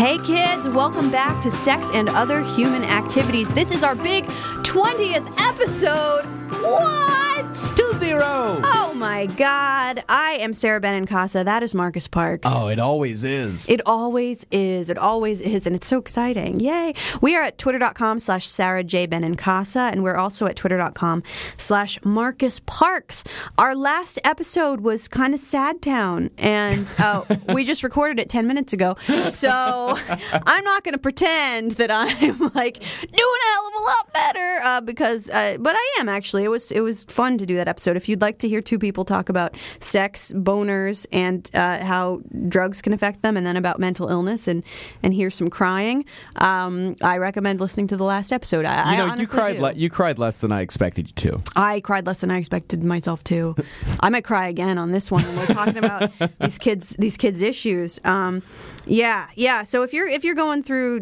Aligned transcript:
Hey 0.00 0.16
kids, 0.16 0.66
welcome 0.66 1.10
back 1.10 1.42
to 1.42 1.50
Sex 1.50 1.90
and 1.92 2.08
Other 2.08 2.40
Human 2.40 2.84
Activities. 2.84 3.52
This 3.52 3.70
is 3.70 3.82
our 3.82 3.94
big 3.94 4.24
20th 4.62 5.30
episode. 5.36 6.24
What? 6.62 7.29
Two 7.40 7.92
zero. 7.94 8.60
Oh 8.62 8.92
my 8.94 9.24
god. 9.24 10.04
I 10.10 10.32
am 10.40 10.52
Sarah 10.52 10.78
Benincasa. 10.78 11.42
That 11.42 11.62
is 11.62 11.74
Marcus 11.74 12.06
Parks. 12.06 12.42
Oh, 12.44 12.68
it 12.68 12.78
always 12.78 13.24
is. 13.24 13.66
It 13.66 13.80
always 13.86 14.44
is. 14.50 14.90
It 14.90 14.98
always 14.98 15.40
is. 15.40 15.66
And 15.66 15.74
it's 15.74 15.86
so 15.86 15.98
exciting. 15.98 16.60
Yay. 16.60 16.92
We 17.22 17.34
are 17.36 17.42
at 17.42 17.56
twitter.com 17.56 18.18
slash 18.18 18.46
Sarah 18.46 18.84
J. 18.84 19.06
Benincasa, 19.06 19.90
and 19.90 20.02
we're 20.02 20.16
also 20.16 20.44
at 20.46 20.56
twitter.com 20.56 21.22
slash 21.56 21.98
Marcus 22.04 22.60
Parks. 22.66 23.24
Our 23.56 23.74
last 23.74 24.18
episode 24.22 24.82
was 24.82 25.08
kind 25.08 25.32
of 25.32 25.40
sad 25.40 25.80
town, 25.80 26.28
and 26.36 26.92
uh, 26.98 27.24
we 27.54 27.64
just 27.64 27.82
recorded 27.82 28.18
it 28.20 28.28
10 28.28 28.46
minutes 28.46 28.74
ago. 28.74 28.96
So 29.30 29.96
I'm 30.46 30.64
not 30.64 30.84
going 30.84 30.94
to 30.94 31.00
pretend 31.00 31.72
that 31.72 31.90
I'm 31.90 32.38
like 32.54 32.80
doing 32.80 33.40
a 33.46 33.50
hell 33.50 33.66
of 33.66 33.72
a 33.72 33.84
lot 33.86 34.12
better 34.12 34.60
uh, 34.62 34.80
because, 34.82 35.30
uh, 35.30 35.56
but 35.58 35.74
I 35.74 35.96
am 36.00 36.08
actually. 36.10 36.44
It 36.44 36.48
was, 36.48 36.70
it 36.70 36.80
was 36.80 37.04
fun 37.04 37.29
to 37.38 37.46
do 37.46 37.56
that 37.56 37.68
episode. 37.68 37.96
If 37.96 38.08
you'd 38.08 38.20
like 38.20 38.38
to 38.38 38.48
hear 38.48 38.60
two 38.60 38.78
people 38.78 39.04
talk 39.04 39.28
about 39.28 39.56
sex, 39.80 40.32
boners, 40.32 41.06
and 41.12 41.48
uh, 41.54 41.84
how 41.84 42.22
drugs 42.48 42.82
can 42.82 42.92
affect 42.92 43.22
them, 43.22 43.36
and 43.36 43.46
then 43.46 43.56
about 43.56 43.78
mental 43.78 44.08
illness, 44.08 44.48
and 44.48 44.64
and 45.02 45.14
hear 45.14 45.30
some 45.30 45.50
crying, 45.50 46.04
um, 46.36 46.96
I 47.02 47.18
recommend 47.18 47.60
listening 47.60 47.88
to 47.88 47.96
the 47.96 48.04
last 48.04 48.32
episode. 48.32 48.64
I, 48.64 48.92
you 48.92 49.06
know, 49.06 49.14
you 49.14 49.26
cried. 49.26 49.58
Le- 49.58 49.74
you 49.74 49.90
cried 49.90 50.18
less 50.18 50.38
than 50.38 50.52
I 50.52 50.60
expected 50.60 51.08
you 51.08 51.14
to. 51.30 51.42
I 51.56 51.80
cried 51.80 52.06
less 52.06 52.20
than 52.20 52.30
I 52.30 52.38
expected 52.38 52.82
myself 52.84 53.24
to. 53.24 53.56
I 54.00 54.08
might 54.08 54.24
cry 54.24 54.48
again 54.48 54.78
on 54.78 54.92
this 54.92 55.10
one 55.10 55.24
when 55.24 55.36
we're 55.36 55.46
talking 55.46 55.76
about 55.76 56.10
these 56.40 56.58
kids 56.58 56.96
these 56.98 57.16
kids 57.16 57.42
issues. 57.42 58.00
Um, 58.04 58.42
yeah, 58.86 59.28
yeah. 59.34 59.62
So 59.62 59.82
if 59.82 59.92
you're 59.92 60.08
if 60.08 60.24
you're 60.24 60.34
going 60.34 60.62
through 60.62 61.00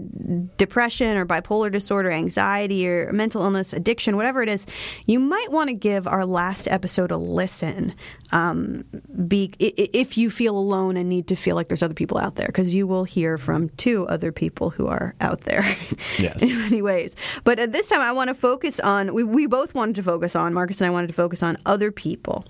depression 0.56 1.16
or 1.16 1.24
bipolar 1.24 1.70
disorder, 1.70 2.10
anxiety 2.10 2.88
or 2.88 3.12
mental 3.12 3.42
illness, 3.42 3.72
addiction, 3.72 4.16
whatever 4.16 4.42
it 4.42 4.48
is, 4.48 4.66
you 5.06 5.20
might 5.20 5.50
want 5.50 5.68
to 5.68 5.74
give 5.74 6.06
our 6.08 6.24
last 6.26 6.68
episode 6.68 7.10
a 7.10 7.16
listen. 7.16 7.94
Um, 8.32 8.84
be 9.26 9.52
if 9.58 10.18
you 10.18 10.30
feel 10.30 10.56
alone 10.56 10.96
and 10.96 11.08
need 11.08 11.26
to 11.28 11.36
feel 11.36 11.56
like 11.56 11.68
there's 11.68 11.82
other 11.82 11.94
people 11.94 12.18
out 12.18 12.36
there, 12.36 12.46
because 12.48 12.74
you 12.74 12.86
will 12.86 13.04
hear 13.04 13.38
from 13.38 13.68
two 13.70 14.06
other 14.08 14.32
people 14.32 14.70
who 14.70 14.86
are 14.88 15.14
out 15.20 15.42
there. 15.42 15.64
Yes. 16.18 16.42
in 16.42 16.58
many 16.58 16.82
ways. 16.82 17.14
But 17.44 17.58
at 17.58 17.72
this 17.72 17.90
time, 17.90 18.00
I 18.00 18.10
want 18.12 18.28
to 18.28 18.34
focus 18.34 18.80
on, 18.80 19.14
we, 19.14 19.22
we 19.22 19.46
both 19.46 19.74
wanted 19.74 19.94
to 19.96 20.02
focus 20.02 20.34
on, 20.34 20.52
Marcus 20.52 20.80
and 20.80 20.88
I 20.88 20.90
wanted 20.90 21.08
to 21.08 21.12
focus 21.12 21.42
on 21.42 21.56
other 21.66 21.92
people. 21.92 22.44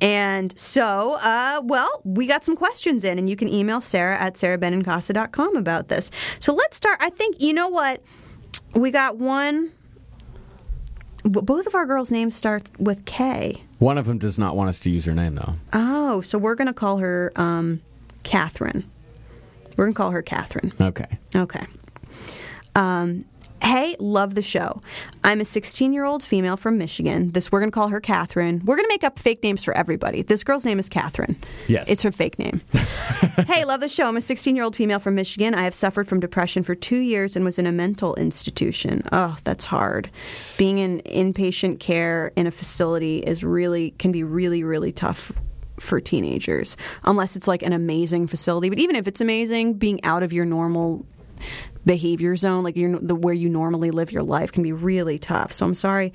And 0.00 0.56
so, 0.58 1.14
uh, 1.20 1.60
well, 1.64 2.00
we 2.04 2.26
got 2.26 2.44
some 2.44 2.54
questions 2.54 3.02
in, 3.04 3.18
and 3.18 3.28
you 3.28 3.34
can 3.34 3.48
email 3.48 3.80
Sarah 3.80 4.16
at 4.18 4.34
sarahbenincasa.com 4.34 5.56
about 5.56 5.88
this. 5.88 6.10
So 6.38 6.54
let's 6.54 6.76
start. 6.76 6.98
I 7.00 7.10
think, 7.10 7.40
you 7.40 7.52
know 7.52 7.68
what? 7.68 8.02
We 8.74 8.90
got 8.90 9.16
one. 9.16 9.72
Both 11.28 11.66
of 11.66 11.74
our 11.74 11.86
girls' 11.86 12.10
names 12.10 12.34
start 12.34 12.70
with 12.78 13.04
K. 13.04 13.62
One 13.78 13.98
of 13.98 14.06
them 14.06 14.18
does 14.18 14.38
not 14.38 14.56
want 14.56 14.68
us 14.68 14.80
to 14.80 14.90
use 14.90 15.04
her 15.04 15.14
name, 15.14 15.34
though. 15.34 15.54
Oh, 15.72 16.20
so 16.20 16.38
we're 16.38 16.54
going 16.54 16.66
to 16.66 16.72
call 16.72 16.98
her 16.98 17.32
um, 17.36 17.80
Catherine. 18.22 18.90
We're 19.76 19.84
going 19.84 19.94
to 19.94 19.98
call 19.98 20.10
her 20.10 20.22
Catherine. 20.22 20.72
Okay. 20.80 21.06
Okay. 21.36 21.66
Um, 22.74 23.22
hey, 23.62 23.96
love 23.98 24.34
the 24.34 24.42
show. 24.42 24.80
I'm 25.24 25.40
a 25.40 25.44
16 25.44 25.92
year 25.92 26.04
old 26.04 26.22
female 26.22 26.56
from 26.56 26.78
Michigan. 26.78 27.32
This 27.32 27.50
we're 27.52 27.60
gonna 27.60 27.72
call 27.72 27.88
her 27.88 28.00
Catherine. 28.00 28.62
We're 28.64 28.76
gonna 28.76 28.88
make 28.88 29.04
up 29.04 29.18
fake 29.18 29.42
names 29.42 29.64
for 29.64 29.76
everybody. 29.76 30.22
This 30.22 30.44
girl's 30.44 30.64
name 30.64 30.78
is 30.78 30.88
Catherine. 30.88 31.36
Yes. 31.66 31.88
it's 31.88 32.02
her 32.02 32.12
fake 32.12 32.38
name. 32.38 32.60
hey, 33.46 33.64
love 33.64 33.80
the 33.80 33.88
show. 33.88 34.08
I'm 34.08 34.16
a 34.16 34.20
16 34.20 34.56
year 34.56 34.64
old 34.64 34.76
female 34.76 34.98
from 34.98 35.14
Michigan. 35.14 35.54
I 35.54 35.62
have 35.62 35.74
suffered 35.74 36.08
from 36.08 36.20
depression 36.20 36.62
for 36.62 36.74
two 36.74 36.98
years 36.98 37.36
and 37.36 37.44
was 37.44 37.58
in 37.58 37.66
a 37.66 37.72
mental 37.72 38.14
institution. 38.16 39.02
Oh, 39.12 39.36
that's 39.44 39.66
hard. 39.66 40.10
Being 40.56 40.78
in 40.78 41.00
inpatient 41.02 41.80
care 41.80 42.32
in 42.36 42.46
a 42.46 42.50
facility 42.50 43.18
is 43.18 43.44
really 43.44 43.90
can 43.92 44.12
be 44.12 44.22
really 44.22 44.62
really 44.62 44.92
tough 44.92 45.32
for 45.80 46.00
teenagers 46.00 46.76
unless 47.04 47.36
it's 47.36 47.46
like 47.46 47.62
an 47.62 47.72
amazing 47.72 48.26
facility 48.26 48.68
but 48.68 48.78
even 48.80 48.96
if 48.96 49.06
it's 49.06 49.20
amazing 49.20 49.74
being 49.74 50.02
out 50.04 50.24
of 50.24 50.32
your 50.32 50.44
normal 50.44 51.06
behavior 51.88 52.36
zone 52.36 52.62
like 52.62 52.76
your, 52.76 52.98
the 52.98 53.14
where 53.14 53.34
you 53.34 53.48
normally 53.48 53.90
live 53.90 54.12
your 54.12 54.22
life 54.22 54.52
can 54.52 54.62
be 54.62 54.72
really 54.72 55.18
tough. 55.18 55.52
So 55.52 55.66
i'm 55.66 55.74
sorry 55.74 56.12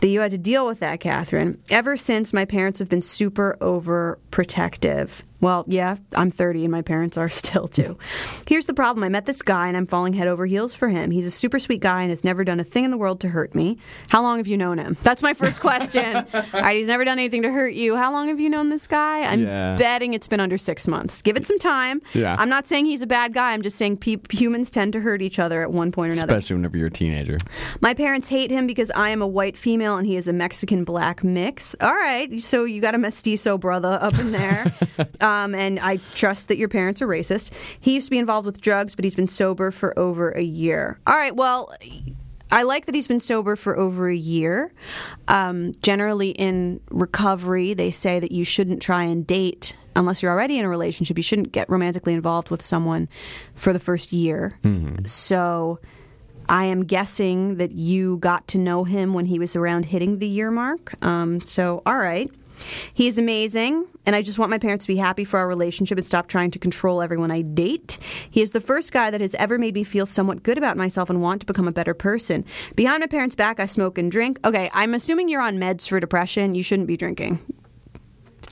that 0.00 0.08
you 0.08 0.20
had 0.20 0.30
to 0.30 0.38
deal 0.38 0.66
with 0.66 0.80
that 0.80 1.00
catherine. 1.00 1.60
Ever 1.68 1.96
since 1.96 2.32
my 2.32 2.44
parents 2.44 2.78
have 2.78 2.88
been 2.88 3.02
super 3.02 3.58
overprotective 3.60 5.22
well, 5.40 5.64
yeah, 5.68 5.96
I'm 6.14 6.30
30 6.30 6.64
and 6.64 6.72
my 6.72 6.82
parents 6.82 7.16
are 7.16 7.28
still 7.42 7.68
too. 7.68 7.98
Here's 8.46 8.66
the 8.66 8.74
problem 8.74 9.04
I 9.04 9.08
met 9.08 9.26
this 9.26 9.42
guy 9.42 9.68
and 9.68 9.76
I'm 9.76 9.86
falling 9.86 10.12
head 10.14 10.28
over 10.28 10.46
heels 10.46 10.74
for 10.74 10.88
him. 10.88 11.10
He's 11.10 11.26
a 11.26 11.30
super 11.30 11.58
sweet 11.58 11.80
guy 11.80 12.02
and 12.02 12.10
has 12.10 12.24
never 12.24 12.44
done 12.44 12.60
a 12.60 12.64
thing 12.64 12.84
in 12.84 12.90
the 12.90 12.96
world 12.96 13.20
to 13.20 13.28
hurt 13.28 13.54
me. 13.54 13.78
How 14.08 14.22
long 14.22 14.38
have 14.38 14.46
you 14.46 14.56
known 14.56 14.78
him? 14.78 14.96
That's 15.02 15.22
my 15.22 15.34
first 15.34 15.60
question. 15.60 16.16
All 16.34 16.42
right, 16.54 16.76
he's 16.78 16.86
never 16.88 17.04
done 17.04 17.18
anything 17.18 17.42
to 17.42 17.50
hurt 17.52 17.74
you. 17.74 17.96
How 17.96 18.12
long 18.12 18.28
have 18.28 18.40
you 18.40 18.48
known 18.48 18.68
this 18.70 18.86
guy? 18.86 19.22
I'm 19.22 19.42
Yeah. 19.42 19.76
betting 19.76 20.14
it's 20.14 20.28
been 20.28 20.40
under 20.40 20.58
six 20.58 20.86
months. 20.88 21.22
Give 21.22 21.36
it 21.36 21.46
some 21.46 21.58
time. 21.58 22.00
Yeah. 22.14 22.36
I'm 22.38 22.48
not 22.48 22.66
saying 22.66 22.86
he's 22.86 23.02
a 23.02 23.06
bad 23.06 23.32
guy. 23.34 23.52
I'm 23.52 23.62
just 23.62 23.76
saying 23.76 23.98
pe- 23.98 24.16
humans 24.30 24.70
tend 24.70 24.92
to 24.94 25.00
hurt 25.00 25.22
each 25.22 25.38
other 25.38 25.62
at 25.62 25.70
one 25.72 25.92
point 25.92 26.10
or 26.10 26.14
another. 26.14 26.34
Especially 26.36 26.56
whenever 26.56 26.76
you're 26.76 26.86
a 26.88 26.90
teenager. 26.90 27.38
My 27.80 27.94
parents 27.94 28.28
hate 28.28 28.50
him 28.50 28.66
because 28.66 28.90
I 28.92 29.10
am 29.10 29.22
a 29.22 29.26
white 29.26 29.56
female 29.56 29.96
and 29.96 30.06
he 30.06 30.16
is 30.16 30.28
a 30.28 30.32
Mexican 30.32 30.84
black 30.84 31.22
mix. 31.24 31.76
All 31.80 31.94
right, 31.94 32.40
so 32.40 32.64
you 32.64 32.80
got 32.80 32.94
a 32.94 32.98
mestizo 32.98 33.58
brother 33.58 33.98
up 34.00 34.18
in 34.18 34.32
there. 34.32 34.72
um, 35.26 35.54
and 35.54 35.80
I 35.80 35.98
trust 36.14 36.48
that 36.48 36.56
your 36.56 36.68
parents 36.68 37.02
are 37.02 37.06
racist. 37.08 37.52
He 37.80 37.94
used 37.94 38.06
to 38.06 38.10
be 38.10 38.18
involved 38.18 38.46
with 38.46 38.60
drugs, 38.60 38.94
but 38.94 39.04
he's 39.04 39.16
been 39.16 39.28
sober 39.28 39.70
for 39.70 39.98
over 39.98 40.30
a 40.30 40.42
year. 40.42 40.98
All 41.06 41.16
right, 41.16 41.34
well. 41.34 41.72
I 42.48 42.62
like 42.62 42.86
that 42.86 42.94
he's 42.94 43.08
been 43.08 43.18
sober 43.18 43.56
for 43.56 43.76
over 43.76 44.08
a 44.08 44.14
year. 44.14 44.72
Um, 45.26 45.72
generally, 45.82 46.30
in 46.30 46.80
recovery, 46.90 47.74
they 47.74 47.90
say 47.90 48.20
that 48.20 48.30
you 48.30 48.44
shouldn't 48.44 48.80
try 48.80 49.02
and 49.02 49.26
date 49.26 49.74
unless 49.96 50.22
you're 50.22 50.30
already 50.30 50.56
in 50.56 50.64
a 50.64 50.68
relationship. 50.68 51.16
You 51.16 51.24
shouldn't 51.24 51.50
get 51.50 51.68
romantically 51.68 52.14
involved 52.14 52.50
with 52.50 52.62
someone 52.62 53.08
for 53.56 53.72
the 53.72 53.80
first 53.80 54.12
year. 54.12 54.60
So, 55.08 55.80
I 56.48 56.66
am 56.66 56.84
guessing 56.84 57.56
that 57.56 57.72
you 57.72 58.18
got 58.18 58.46
to 58.48 58.58
know 58.58 58.84
him 58.84 59.12
when 59.12 59.26
he 59.26 59.40
was 59.40 59.56
around 59.56 59.86
hitting 59.86 60.20
the 60.20 60.28
year 60.28 60.52
mark. 60.52 60.94
Um, 61.04 61.40
so, 61.40 61.82
all 61.84 61.98
right. 61.98 62.30
He's 62.92 63.18
amazing, 63.18 63.86
and 64.06 64.16
I 64.16 64.22
just 64.22 64.38
want 64.38 64.50
my 64.50 64.58
parents 64.58 64.84
to 64.84 64.92
be 64.92 64.96
happy 64.96 65.24
for 65.24 65.38
our 65.38 65.48
relationship 65.48 65.98
and 65.98 66.06
stop 66.06 66.28
trying 66.28 66.50
to 66.52 66.58
control 66.58 67.02
everyone 67.02 67.30
I 67.30 67.42
date. 67.42 67.98
He 68.30 68.42
is 68.42 68.52
the 68.52 68.60
first 68.60 68.92
guy 68.92 69.10
that 69.10 69.20
has 69.20 69.34
ever 69.36 69.58
made 69.58 69.74
me 69.74 69.84
feel 69.84 70.06
somewhat 70.06 70.42
good 70.42 70.58
about 70.58 70.76
myself 70.76 71.10
and 71.10 71.20
want 71.20 71.40
to 71.40 71.46
become 71.46 71.68
a 71.68 71.72
better 71.72 71.94
person. 71.94 72.44
Behind 72.74 73.00
my 73.00 73.06
parents' 73.06 73.34
back, 73.34 73.60
I 73.60 73.66
smoke 73.66 73.98
and 73.98 74.10
drink. 74.10 74.38
Okay, 74.44 74.70
I'm 74.72 74.94
assuming 74.94 75.28
you're 75.28 75.40
on 75.40 75.58
meds 75.58 75.88
for 75.88 76.00
depression. 76.00 76.54
You 76.54 76.62
shouldn't 76.62 76.88
be 76.88 76.96
drinking. 76.96 77.40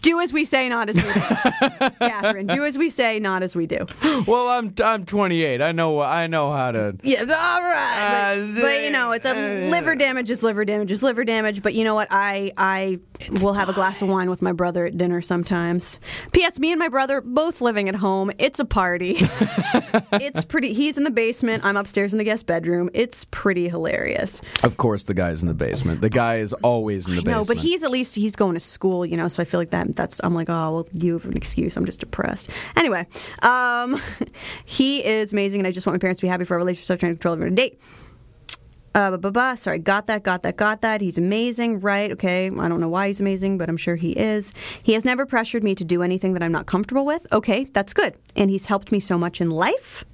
Do 0.05 0.21
as 0.21 0.33
we 0.33 0.45
say, 0.45 0.69
not 0.69 0.89
as 0.91 0.97
we 0.97 1.03
do. 1.03 1.11
Catherine, 1.99 2.47
do 2.47 2.65
as 2.65 2.77
we 2.77 2.91
say, 2.91 3.19
not 3.21 3.43
as 3.43 3.57
we 3.57 3.67
do. 3.67 3.87
well, 4.27 4.49
I'm 4.49 4.75
I'm 4.85 5.05
28. 5.05 5.63
I 5.63 5.73
know 5.73 6.01
I 6.01 6.27
know 6.27 6.53
how 6.53 6.73
to. 6.73 6.97
Yeah, 7.03 7.21
all 7.21 7.27
right. 7.63 8.35
Uh, 8.37 8.47
But, 8.55 8.63
but, 8.63 8.83
you 8.83 8.91
know, 8.91 9.13
it's 9.13 9.25
a 9.27 9.71
liver 9.71 9.95
damage 9.95 10.31
is 10.31 10.43
liver 10.43 10.65
damage 10.65 10.93
is 10.93 11.03
liver 11.03 11.25
damage. 11.25 11.63
But 11.63 11.75
you 11.75 11.85
know 11.85 11.95
what? 11.95 12.09
I 12.11 12.53
I 12.57 12.99
will 13.43 13.55
have 13.55 13.69
a 13.69 13.73
glass 13.73 14.03
of 14.03 14.09
wine 14.09 14.29
with 14.29 14.43
my 14.43 14.53
brother 14.53 14.85
at 14.87 14.97
dinner 14.99 15.23
sometimes. 15.23 15.99
P.S. 16.33 16.59
Me 16.59 16.71
and 16.73 16.79
my 16.79 16.89
brother 16.89 17.21
both 17.21 17.61
living 17.61 17.89
at 17.89 17.95
home. 17.95 18.31
It's 18.39 18.61
a 18.61 18.65
party. 18.65 19.17
it's 20.13 20.45
pretty. 20.45 20.73
He's 20.75 20.99
in 20.99 21.05
the 21.05 21.11
basement. 21.11 21.65
I'm 21.65 21.77
upstairs 21.77 22.13
in 22.13 22.19
the 22.19 22.25
guest 22.25 22.47
bedroom. 22.47 22.91
It's 22.95 23.25
pretty 23.31 23.69
hilarious. 23.69 24.43
Of 24.63 24.77
course, 24.77 25.05
the 25.05 25.15
guy's 25.15 25.41
in 25.43 25.49
the 25.49 25.55
basement. 25.55 26.01
The 26.01 26.11
guy 26.11 26.37
is 26.37 26.53
always 26.63 27.09
in 27.09 27.15
the 27.17 27.23
No, 27.23 27.25
basement. 27.41 27.49
No, 27.49 27.55
but 27.55 27.63
he's 27.63 27.83
at 27.83 27.91
least 27.91 28.15
he's 28.17 28.37
going 28.37 28.55
to 28.55 28.61
school, 28.61 29.07
you 29.07 29.17
know. 29.17 29.29
So 29.29 29.41
I 29.43 29.45
feel 29.45 29.61
like 29.61 29.71
that 29.71 29.94
that's 29.95 30.21
I'm 30.23 30.35
like, 30.35 30.49
oh 30.49 30.73
well, 30.73 30.89
you 30.93 31.15
have 31.15 31.25
an 31.27 31.37
excuse. 31.37 31.77
I'm 31.77 31.85
just 31.85 32.01
depressed. 32.01 32.51
Anyway, 32.77 33.07
um, 33.43 34.01
he 34.65 35.05
is 35.05 35.33
amazing, 35.33 35.61
and 35.61 35.67
I 35.67 35.71
just 35.71 35.87
want 35.87 35.95
my 35.95 35.99
parents 35.99 36.21
to 36.21 36.25
be 36.27 36.29
happy 36.29 36.45
for 36.45 36.55
our 36.55 36.59
relationship. 36.59 37.01
Trying 37.01 37.13
to 37.13 37.17
control 37.17 37.35
everyone 37.35 37.57
to 37.57 37.63
date. 37.63 37.81
Uh, 38.97 39.11
blah, 39.11 39.17
blah, 39.17 39.31
blah. 39.31 39.55
Sorry, 39.57 39.81
got 39.81 40.07
that, 40.07 40.23
got 40.23 40.43
that, 40.45 40.57
got 40.57 40.81
that. 40.83 41.01
He's 41.01 41.19
amazing, 41.19 41.81
right? 41.81 42.13
Okay, 42.13 42.47
I 42.47 42.69
don't 42.69 42.81
know 42.81 42.89
why 42.89 43.09
he's 43.09 43.21
amazing, 43.21 43.59
but 43.59 43.69
I'm 43.69 43.77
sure 43.77 43.97
he 43.97 44.13
is. 44.13 44.55
He 44.81 44.93
has 44.93 45.05
never 45.05 45.27
pressured 45.27 45.65
me 45.65 45.75
to 45.75 45.85
do 45.85 46.03
anything 46.03 46.33
that 46.35 46.45
I'm 46.45 46.53
not 46.53 46.67
comfortable 46.67 47.05
with. 47.05 47.27
Okay, 47.33 47.65
that's 47.65 47.93
good. 47.93 48.15
And 48.37 48.51
he's 48.51 48.67
helped 48.67 48.93
me 48.93 49.01
so 49.01 49.19
much 49.19 49.41
in 49.41 49.51
life. 49.51 50.05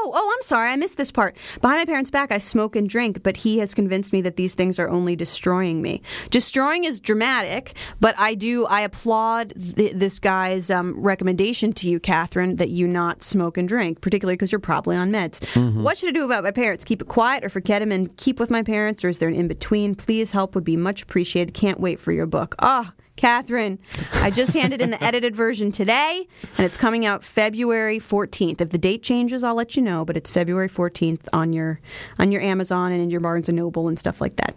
Oh, 0.00 0.12
oh, 0.14 0.32
I'm 0.32 0.42
sorry. 0.42 0.70
I 0.70 0.76
missed 0.76 0.96
this 0.96 1.10
part. 1.10 1.36
Behind 1.60 1.80
my 1.80 1.84
parents' 1.84 2.10
back, 2.10 2.30
I 2.30 2.38
smoke 2.38 2.76
and 2.76 2.88
drink, 2.88 3.22
but 3.24 3.38
he 3.38 3.58
has 3.58 3.74
convinced 3.74 4.12
me 4.12 4.20
that 4.22 4.36
these 4.36 4.54
things 4.54 4.78
are 4.78 4.88
only 4.88 5.16
destroying 5.16 5.82
me. 5.82 6.02
Destroying 6.30 6.84
is 6.84 7.00
dramatic, 7.00 7.74
but 7.98 8.14
I 8.18 8.34
do, 8.34 8.64
I 8.66 8.82
applaud 8.82 9.54
th- 9.76 9.92
this 9.94 10.18
guy's 10.20 10.70
um, 10.70 10.94
recommendation 11.00 11.72
to 11.74 11.88
you, 11.88 11.98
Catherine, 11.98 12.56
that 12.56 12.68
you 12.68 12.86
not 12.86 13.24
smoke 13.24 13.58
and 13.58 13.68
drink, 13.68 14.00
particularly 14.00 14.36
because 14.36 14.52
you're 14.52 14.60
probably 14.60 14.94
on 14.96 15.10
meds. 15.10 15.44
What 15.82 15.98
should 15.98 16.10
I 16.10 16.12
do 16.12 16.24
about 16.24 16.44
my 16.44 16.52
parents? 16.52 16.84
Keep 16.84 17.02
it 17.02 17.08
quiet 17.08 17.44
or 17.44 17.48
forget 17.48 17.82
him 17.82 17.90
and 17.90 18.16
keep 18.16 18.38
with 18.38 18.50
my 18.50 18.62
parents, 18.62 19.04
or 19.04 19.08
is 19.08 19.18
there 19.18 19.28
an 19.28 19.34
in 19.34 19.48
between? 19.48 19.94
Please 19.96 20.30
help 20.30 20.54
would 20.54 20.64
be 20.64 20.76
much 20.76 21.02
appreciated. 21.02 21.54
Can't 21.54 21.80
wait 21.80 21.98
for 21.98 22.12
your 22.12 22.26
book. 22.26 22.54
Ah, 22.60 22.92
Catherine, 23.16 23.80
I 24.14 24.30
just 24.30 24.52
handed 24.54 24.80
in 24.80 24.90
the 24.90 25.02
edited 25.08 25.34
version 25.34 25.72
today, 25.72 26.28
and 26.56 26.64
it's 26.64 26.76
coming 26.76 27.04
out 27.04 27.24
February 27.24 27.98
14th. 27.98 28.60
If 28.60 28.70
the 28.70 28.78
date 28.78 29.02
changes, 29.02 29.42
I'll 29.42 29.56
let 29.56 29.74
you 29.74 29.82
know, 29.82 29.87
but 30.04 30.16
it's 30.16 30.30
February 30.30 30.68
14th 30.68 31.26
on 31.32 31.52
your 31.52 31.80
on 32.18 32.32
your 32.32 32.42
Amazon 32.42 32.92
and 32.92 33.00
in 33.02 33.10
your 33.10 33.20
Barnes 33.20 33.48
and 33.48 33.56
Noble 33.56 33.88
and 33.88 33.98
stuff 33.98 34.20
like 34.20 34.36
that. 34.36 34.54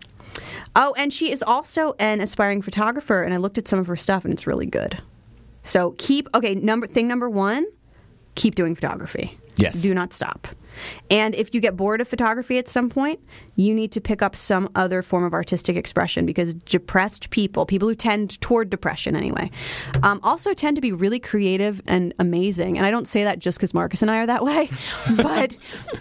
Oh, 0.75 0.93
and 0.97 1.11
she 1.11 1.31
is 1.31 1.43
also 1.43 1.93
an 1.99 2.21
aspiring 2.21 2.61
photographer, 2.61 3.23
and 3.23 3.33
I 3.33 3.37
looked 3.37 3.57
at 3.57 3.67
some 3.67 3.79
of 3.79 3.87
her 3.87 3.95
stuff, 3.95 4.23
and 4.23 4.33
it's 4.33 4.47
really 4.47 4.65
good. 4.65 5.01
So 5.63 5.95
keep 5.97 6.27
okay. 6.33 6.55
Number 6.55 6.87
thing 6.87 7.07
number 7.07 7.29
one, 7.29 7.65
keep 8.35 8.55
doing 8.55 8.75
photography. 8.75 9.37
Yes. 9.55 9.81
Do 9.81 9.93
not 9.93 10.13
stop. 10.13 10.47
And 11.09 11.35
if 11.35 11.53
you 11.53 11.61
get 11.61 11.75
bored 11.77 12.01
of 12.01 12.07
photography 12.07 12.57
at 12.57 12.67
some 12.67 12.89
point, 12.89 13.19
you 13.55 13.73
need 13.73 13.91
to 13.91 14.01
pick 14.01 14.21
up 14.21 14.35
some 14.35 14.69
other 14.75 15.01
form 15.01 15.23
of 15.23 15.33
artistic 15.33 15.75
expression 15.75 16.25
because 16.25 16.53
depressed 16.53 17.29
people, 17.29 17.65
people 17.65 17.87
who 17.87 17.95
tend 17.95 18.39
toward 18.41 18.69
depression 18.69 19.15
anyway, 19.15 19.49
um, 20.03 20.19
also 20.23 20.53
tend 20.53 20.75
to 20.77 20.81
be 20.81 20.91
really 20.91 21.19
creative 21.19 21.81
and 21.87 22.13
amazing. 22.19 22.77
And 22.77 22.85
I 22.85 22.91
don't 22.91 23.07
say 23.07 23.23
that 23.23 23.39
just 23.39 23.57
because 23.57 23.73
Marcus 23.73 24.01
and 24.01 24.09
I 24.09 24.17
are 24.19 24.27
that 24.27 24.43
way, 24.43 24.69
but 25.17 25.55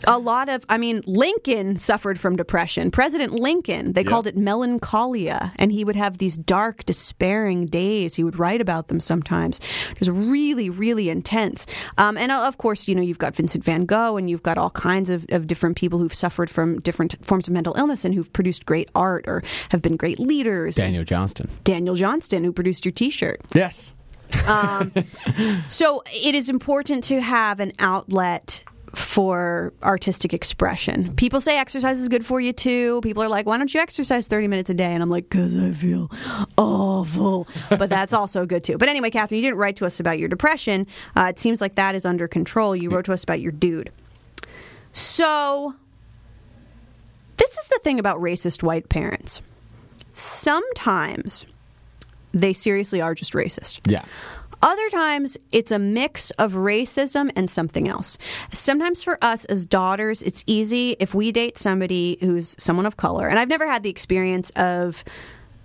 a 0.06 0.18
lot 0.18 0.48
of, 0.48 0.64
I 0.68 0.78
mean, 0.78 1.02
Lincoln 1.06 1.76
suffered 1.76 2.18
from 2.18 2.36
depression. 2.36 2.90
President 2.90 3.32
Lincoln, 3.32 3.92
they 3.92 4.00
Yep. 4.00 4.08
called 4.08 4.26
it 4.26 4.36
melancholia, 4.36 5.52
and 5.56 5.72
he 5.72 5.84
would 5.84 5.96
have 5.96 6.18
these 6.18 6.36
dark, 6.36 6.84
despairing 6.86 7.66
days. 7.66 8.14
He 8.14 8.24
would 8.24 8.38
write 8.38 8.60
about 8.60 8.88
them 8.88 8.98
sometimes. 9.00 9.58
It 9.90 9.98
was 10.00 10.10
really, 10.10 10.70
really 10.70 11.10
intense. 11.10 11.66
Um, 11.98 12.16
and 12.16 12.32
uh, 12.32 12.46
of 12.46 12.56
course, 12.58 12.88
you 12.88 12.94
know, 12.94 13.02
you've 13.02 13.18
got 13.18 13.36
Vincent 13.36 13.62
van 13.64 13.84
Gogh, 13.84 14.16
and 14.16 14.30
you've 14.30 14.42
got 14.42 14.56
all 14.60 14.70
kinds 14.70 15.10
of, 15.10 15.26
of 15.30 15.46
different 15.46 15.76
people 15.76 15.98
who've 15.98 16.14
suffered 16.14 16.50
from 16.50 16.80
different 16.80 17.16
forms 17.24 17.48
of 17.48 17.54
mental 17.54 17.74
illness 17.76 18.04
and 18.04 18.14
who've 18.14 18.32
produced 18.32 18.66
great 18.66 18.90
art 18.94 19.24
or 19.26 19.42
have 19.70 19.82
been 19.82 19.96
great 19.96 20.18
leaders. 20.18 20.76
Daniel 20.76 21.04
Johnston. 21.04 21.50
Daniel 21.64 21.94
Johnston, 21.94 22.44
who 22.44 22.52
produced 22.52 22.84
your 22.84 22.92
T-shirt. 22.92 23.40
Yes. 23.54 23.92
So 25.68 26.02
it 26.06 26.34
is 26.34 26.48
important 26.48 27.04
to 27.04 27.20
have 27.20 27.60
an 27.60 27.72
outlet 27.78 28.62
for 28.94 29.72
artistic 29.82 30.34
expression. 30.34 31.14
People 31.14 31.40
say 31.40 31.58
exercise 31.58 32.00
is 32.00 32.08
good 32.08 32.24
for 32.26 32.40
you 32.40 32.52
too. 32.52 33.00
People 33.02 33.22
are 33.22 33.28
like, 33.28 33.46
why 33.46 33.56
don't 33.56 33.72
you 33.72 33.80
exercise 33.80 34.26
30 34.26 34.48
minutes 34.48 34.70
a 34.70 34.74
day? 34.74 34.92
And 34.92 35.02
I'm 35.02 35.10
like, 35.10 35.28
because 35.28 35.56
I 35.56 35.70
feel 35.72 36.10
awful. 36.58 37.46
But 37.68 37.90
that's 37.90 38.12
also 38.20 38.46
good 38.46 38.64
too. 38.64 38.78
But 38.78 38.88
anyway, 38.88 39.10
Catherine, 39.10 39.40
you 39.40 39.46
didn't 39.46 39.58
write 39.58 39.76
to 39.76 39.86
us 39.86 40.00
about 40.00 40.18
your 40.18 40.28
depression. 40.28 40.86
Uh, 41.16 41.26
it 41.30 41.38
seems 41.38 41.60
like 41.60 41.76
that 41.76 41.94
is 41.94 42.04
under 42.04 42.26
control. 42.26 42.74
You 42.74 42.90
wrote 42.90 43.04
to 43.06 43.12
us 43.12 43.22
about 43.22 43.40
your 43.40 43.52
dude. 43.52 43.92
So 44.92 45.74
this 47.36 47.56
is 47.56 47.68
the 47.68 47.80
thing 47.82 47.98
about 47.98 48.18
racist 48.18 48.62
white 48.62 48.88
parents. 48.88 49.40
Sometimes 50.12 51.46
they 52.32 52.52
seriously 52.52 53.00
are 53.00 53.14
just 53.14 53.32
racist. 53.32 53.80
Yeah. 53.84 54.04
Other 54.62 54.90
times, 54.90 55.38
it's 55.52 55.70
a 55.70 55.78
mix 55.78 56.30
of 56.32 56.52
racism 56.52 57.30
and 57.34 57.48
something 57.48 57.88
else. 57.88 58.18
Sometimes 58.52 59.02
for 59.02 59.16
us 59.22 59.46
as 59.46 59.64
daughters, 59.64 60.20
it's 60.20 60.44
easy 60.46 60.96
if 61.00 61.14
we 61.14 61.32
date 61.32 61.56
somebody 61.56 62.18
who's 62.20 62.54
someone 62.58 62.84
of 62.84 62.98
color. 62.98 63.26
And 63.26 63.38
I've 63.38 63.48
never 63.48 63.66
had 63.66 63.82
the 63.82 63.88
experience 63.88 64.50
of, 64.50 65.02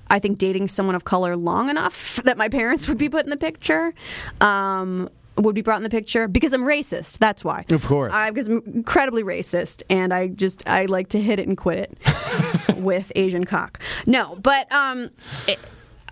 I 0.10 0.20
think, 0.20 0.38
dating 0.38 0.70
someone 0.70 0.96
of 0.96 1.04
color 1.04 1.36
long 1.36 1.70
enough 1.70 2.16
that 2.24 2.38
my 2.38 2.48
parents 2.48 2.88
would 2.88 2.98
be 2.98 3.10
put 3.10 3.26
in 3.26 3.30
the 3.30 3.38
picture. 3.38 3.94
Um, 4.40 5.10
would 5.38 5.56
be 5.56 5.62
brought 5.62 5.78
in 5.78 5.84
the 5.84 5.90
picture 5.90 6.28
because 6.28 6.54
I'm 6.54 6.64
racist. 6.64 7.18
That's 7.20 7.44
why. 7.44 7.66
Of 7.72 7.86
course. 7.86 8.14
I, 8.14 8.32
because 8.32 8.48
I'm 8.48 8.64
incredibly 8.68 9.24
racist, 9.24 9.84
and 9.90 10.14
I 10.14 10.28
just 10.28 10.68
I 10.68 10.86
like 10.86 11.10
to 11.10 11.22
hit 11.22 11.40
it 11.40 11.48
and 11.48 11.58
quit 11.58 11.98
it 12.00 12.78
with 12.78 13.12
Asian 13.16 13.44
cock. 13.44 13.80
No, 14.06 14.36
but 14.42 14.72
um, 14.72 15.10
it, 15.48 15.60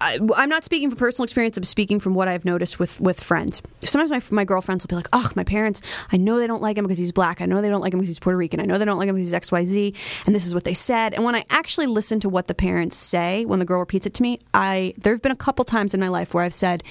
I, 0.01 0.19
I'm 0.35 0.49
not 0.49 0.65
speaking 0.65 0.89
from 0.89 0.99
personal 0.99 1.23
experience. 1.23 1.55
I'm 1.55 1.63
speaking 1.63 1.99
from 1.99 2.13
what 2.13 2.27
I've 2.27 2.43
noticed 2.43 2.77
with 2.77 2.99
with 2.99 3.23
friends. 3.23 3.61
Sometimes 3.81 4.11
my 4.11 4.21
my 4.35 4.43
girlfriends 4.43 4.83
will 4.83 4.89
be 4.89 4.95
like, 4.95 5.07
"Oh, 5.13 5.31
my 5.35 5.45
parents. 5.45 5.81
I 6.11 6.17
know 6.17 6.39
they 6.39 6.47
don't 6.47 6.61
like 6.61 6.77
him 6.77 6.83
because 6.83 6.97
he's 6.97 7.13
black. 7.13 7.39
I 7.39 7.45
know 7.45 7.61
they 7.61 7.69
don't 7.69 7.81
like 7.81 7.93
him 7.93 7.99
because 7.99 8.09
he's 8.09 8.19
Puerto 8.19 8.37
Rican. 8.37 8.59
I 8.59 8.65
know 8.65 8.77
they 8.77 8.85
don't 8.85 8.97
like 8.97 9.07
him 9.07 9.15
because 9.15 9.27
he's 9.27 9.33
X 9.33 9.51
Y 9.51 9.63
Z. 9.63 9.93
And 10.25 10.35
this 10.35 10.45
is 10.45 10.53
what 10.53 10.65
they 10.65 10.73
said." 10.73 11.13
And 11.13 11.23
when 11.23 11.35
I 11.35 11.45
actually 11.49 11.87
listen 11.87 12.19
to 12.21 12.29
what 12.29 12.47
the 12.47 12.53
parents 12.53 12.97
say 12.97 13.45
when 13.45 13.59
the 13.59 13.65
girl 13.65 13.79
repeats 13.79 14.05
it 14.05 14.13
to 14.15 14.23
me, 14.23 14.39
I 14.53 14.93
there 14.97 15.13
have 15.13 15.21
been 15.21 15.31
a 15.31 15.37
couple 15.37 15.63
times 15.63 15.93
in 15.93 15.99
my 16.01 16.09
life 16.09 16.33
where 16.33 16.43
I've 16.43 16.53
said, 16.53 16.83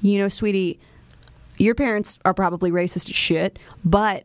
"You 0.00 0.18
know, 0.18 0.28
sweetie." 0.28 0.78
Your 1.58 1.74
parents 1.74 2.18
are 2.24 2.34
probably 2.34 2.70
racist 2.70 3.10
as 3.10 3.16
shit, 3.16 3.58
but 3.84 4.24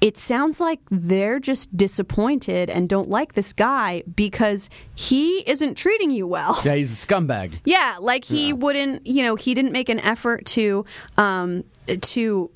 it 0.00 0.18
sounds 0.18 0.60
like 0.60 0.80
they're 0.90 1.40
just 1.40 1.74
disappointed 1.76 2.68
and 2.68 2.88
don't 2.88 3.08
like 3.08 3.32
this 3.32 3.52
guy 3.52 4.02
because 4.14 4.68
he 4.94 5.38
isn't 5.48 5.76
treating 5.76 6.10
you 6.10 6.26
well. 6.26 6.60
Yeah, 6.64 6.74
he's 6.74 6.92
a 6.92 7.06
scumbag. 7.06 7.58
Yeah, 7.64 7.96
like 8.00 8.24
he 8.24 8.52
wouldn't, 8.52 9.06
you 9.06 9.22
know, 9.22 9.36
he 9.36 9.54
didn't 9.54 9.72
make 9.72 9.88
an 9.88 10.00
effort 10.00 10.44
to 10.46 10.84
um 11.16 11.64
to 12.00 12.50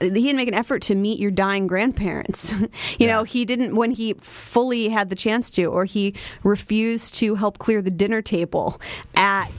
he 0.00 0.10
didn't 0.10 0.36
make 0.36 0.48
an 0.48 0.54
effort 0.54 0.82
to 0.82 0.94
meet 0.94 1.18
your 1.18 1.30
dying 1.30 1.66
grandparents. 1.66 2.54
you 2.98 3.06
know, 3.06 3.24
he 3.24 3.44
didn't 3.44 3.74
when 3.74 3.90
he 3.90 4.14
fully 4.14 4.88
had 4.88 5.10
the 5.10 5.16
chance 5.16 5.50
to, 5.50 5.64
or 5.64 5.84
he 5.84 6.14
refused 6.44 7.14
to 7.14 7.34
help 7.34 7.58
clear 7.58 7.82
the 7.82 7.90
dinner 7.90 8.22
table 8.22 8.80
at 9.16 9.50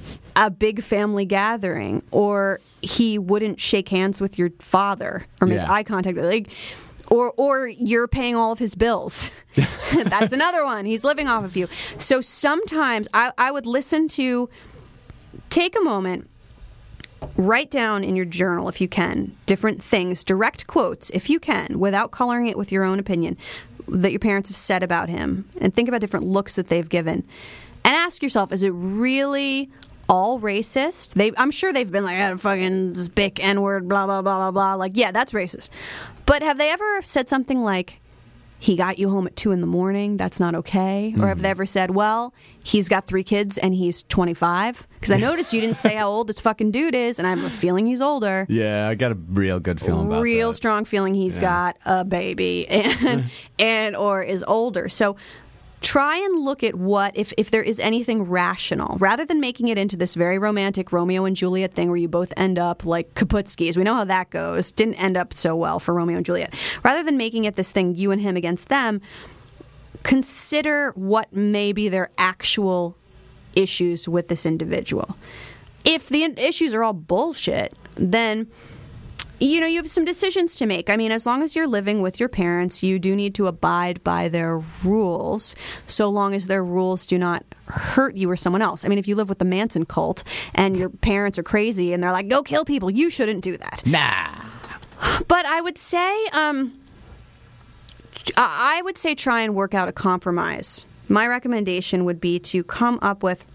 a 0.46 0.50
big 0.50 0.82
family 0.84 1.26
gathering, 1.26 2.02
or 2.12 2.60
he 2.82 3.18
wouldn't 3.20 3.60
shake 3.60 3.90
hands 3.90 4.22
with 4.22 4.38
your 4.40 4.50
father 4.60 5.26
or 5.42 5.48
make 5.48 5.58
Yeah. 5.58 5.72
eye 5.72 5.84
contact. 5.84 6.18
Like, 6.18 6.48
or 7.08 7.34
or 7.38 7.68
you're 7.68 8.08
paying 8.08 8.36
all 8.36 8.52
of 8.52 8.60
his 8.60 8.76
bills. 8.76 9.32
That's 9.94 10.32
another 10.34 10.64
one. 10.64 10.86
He's 10.86 11.04
living 11.04 11.28
off 11.28 11.44
of 11.44 11.58
you. 11.58 11.68
So 11.98 12.22
sometimes 12.22 13.08
I, 13.14 13.32
I 13.38 13.52
would 13.52 13.66
listen 13.66 14.08
to 14.10 14.50
take 15.50 15.76
a 15.78 15.82
moment 15.82 16.28
write 17.36 17.70
down 17.70 18.04
in 18.04 18.16
your 18.16 18.26
journal 18.26 18.70
if 18.70 18.80
you 18.80 18.88
can 18.88 19.36
different 19.46 19.84
things 19.84 20.24
direct 20.24 20.66
quotes 20.68 21.10
if 21.10 21.30
you 21.30 21.38
can 21.40 21.78
without 21.78 22.12
coloring 22.12 22.48
it 22.48 22.58
with 22.58 22.72
your 22.72 22.84
own 22.86 22.98
opinion 22.98 23.36
that 23.88 24.12
your 24.12 24.20
parents 24.20 24.48
have 24.48 24.56
said 24.56 24.82
about 24.84 25.10
him 25.10 25.48
and 25.60 25.74
think 25.74 25.90
about 25.90 26.00
different 26.02 26.26
looks 26.26 26.56
that 26.56 26.70
they've 26.70 26.88
given 26.90 27.24
and 27.84 27.94
ask 27.96 28.24
yourself 28.24 28.52
is 28.54 28.64
it 28.64 28.70
really 28.74 29.70
all 30.10 30.40
racist 30.40 31.14
they 31.14 31.32
i'm 31.38 31.52
sure 31.52 31.72
they've 31.72 31.92
been 31.92 32.04
like 32.04 32.18
ah, 32.20 32.36
fucking 32.36 32.94
bic 33.16 33.42
n-word 33.44 33.88
blah 33.88 34.06
blah 34.06 34.22
blah 34.22 34.38
blah 34.38 34.52
blah 34.52 34.74
like 34.74 34.94
yeah 34.96 35.12
that's 35.12 35.32
racist 35.34 35.70
but 36.26 36.42
have 36.44 36.58
they 36.58 36.70
ever 36.72 37.02
said 37.04 37.30
something 37.30 37.62
like 37.62 38.00
he 38.62 38.76
got 38.76 39.00
you 39.00 39.10
home 39.10 39.26
at 39.26 39.38
two 39.38 39.54
in 39.54 39.62
the 39.62 39.68
morning. 39.68 40.18
That's 40.18 40.38
not 40.38 40.54
okay. 40.54 41.16
Or 41.18 41.30
have 41.30 41.42
they 41.42 41.50
ever 41.50 41.66
said, 41.66 41.92
well, 41.92 42.34
he's 42.62 42.90
got 42.90 43.08
three 43.08 43.24
kids 43.24 43.58
and 43.58 43.74
he's 43.74 44.04
25? 44.04 44.86
Because 44.96 45.12
I 45.12 45.18
noticed 45.30 45.54
you 45.54 45.62
didn't 45.62 45.78
say 45.78 45.96
how 45.96 46.10
old 46.10 46.28
this 46.28 46.42
fucking 46.42 46.72
dude 46.72 46.94
is, 46.94 47.20
and 47.20 47.26
I 47.26 47.30
have 47.30 47.42
a 47.46 47.50
feeling 47.50 47.86
he's 47.88 48.02
older. 48.02 48.46
Yeah, 48.50 48.90
I 48.90 48.96
got 48.96 49.14
a 49.14 49.16
real 49.16 49.62
good 49.62 49.80
feeling 49.80 50.08
about 50.08 50.24
Real 50.24 50.54
strong 50.54 50.84
feeling 50.84 51.16
he's 51.16 51.38
Yeah. 51.38 51.42
got 51.42 51.78
a 51.86 52.04
baby 52.04 52.68
and 52.70 53.32
and 53.60 53.96
or 53.96 54.22
is 54.24 54.44
older. 54.46 54.90
So 54.90 55.16
try 55.82 56.18
and 56.18 56.44
look 56.44 56.64
at 56.64 56.76
what 56.76 57.16
if 57.18 57.34
if 57.38 57.52
there 57.52 57.64
is 57.64 57.80
anything 57.80 58.24
rational 58.24 58.98
rather 58.98 59.26
than 59.26 59.40
making 59.40 59.70
it 59.70 59.78
into 59.78 59.96
this 59.96 60.16
very 60.16 60.38
romantic 60.38 60.92
Romeo 60.92 61.26
and 61.26 61.36
Juliet 61.36 61.74
thing 61.74 61.88
where 61.88 61.98
you 61.98 62.08
both 62.08 62.34
end 62.36 62.60
up 62.60 62.86
like 62.86 63.14
Kaputskis. 63.14 63.78
We 63.78 63.84
know 63.84 63.96
how 63.96 64.06
that 64.06 64.30
goes. 64.30 64.72
Didn't 64.72 64.96
end 64.96 65.18
up 65.18 65.34
so 65.34 65.56
well 65.56 65.80
for 65.80 65.94
Romeo 65.94 66.18
and 66.18 66.26
Juliet. 66.26 66.54
Rather 66.84 67.04
than 67.04 67.18
making 67.18 67.46
it 67.46 67.56
this 67.56 67.72
thing 67.72 67.96
you 67.96 68.12
and 68.12 68.22
him 68.22 68.36
against 68.36 68.70
them, 68.70 69.02
consider 70.04 70.92
what 70.96 71.34
may 71.34 71.72
be 71.72 71.90
their 71.90 72.10
actual 72.18 72.96
issues 73.56 74.08
with 74.08 74.28
this 74.28 74.46
individual. 74.46 75.18
If 75.86 76.10
the 76.10 76.24
issues 76.24 76.74
are 76.74 76.84
all 76.84 76.94
bullshit, 76.94 77.74
then 77.96 78.48
you 79.40 79.62
know 79.62 79.68
you 79.68 79.78
have 79.78 79.90
some 79.90 80.06
decisions 80.06 80.56
to 80.56 80.66
make. 80.66 80.90
I 80.90 80.98
mean, 80.98 81.12
as 81.12 81.26
long 81.26 81.42
as 81.42 81.56
you're 81.56 81.68
living 81.68 82.02
with 82.02 82.20
your 82.20 82.30
parents, 82.30 82.84
you 82.84 83.00
do 83.00 83.16
need 83.16 83.36
to 83.36 83.48
abide 83.48 84.04
by 84.04 84.28
their 84.28 84.60
rules, 84.84 85.56
so 85.86 86.10
long 86.10 86.34
as 86.34 86.48
their 86.48 86.64
rules 86.64 87.06
do 87.06 87.18
not 87.18 87.44
hurt 87.66 88.16
you 88.16 88.30
or 88.30 88.36
someone 88.36 88.62
else. 88.62 88.84
I 88.84 88.88
mean, 88.88 88.98
if 88.98 89.08
you 89.08 89.16
live 89.16 89.30
with 89.30 89.40
the 89.40 89.46
Manson 89.46 89.86
cult 89.86 90.24
and 90.54 90.76
your 90.76 90.90
parents 90.90 91.38
are 91.38 91.44
crazy 91.44 91.94
and 91.94 92.04
they're 92.04 92.12
like, 92.12 92.28
"Go 92.28 92.44
kill 92.44 92.66
people," 92.66 92.90
you 92.90 93.10
shouldn't 93.10 93.44
do 93.44 93.58
that. 93.58 93.84
Nah. 93.86 94.46
But 95.28 95.46
I 95.46 95.62
would 95.62 95.78
say, 95.78 96.26
um, 96.34 96.74
I 98.38 98.80
I 98.80 98.82
would 98.82 98.98
say 98.98 99.16
try 99.16 99.42
and 99.42 99.56
work 99.56 99.74
out 99.74 99.88
a 99.88 99.92
compromise. 99.92 100.86
My 101.08 101.28
recommendation 101.28 102.06
would 102.06 102.22
be 102.22 102.40
to 102.40 102.64
come 102.64 103.00
up 103.02 103.24
with. 103.24 103.46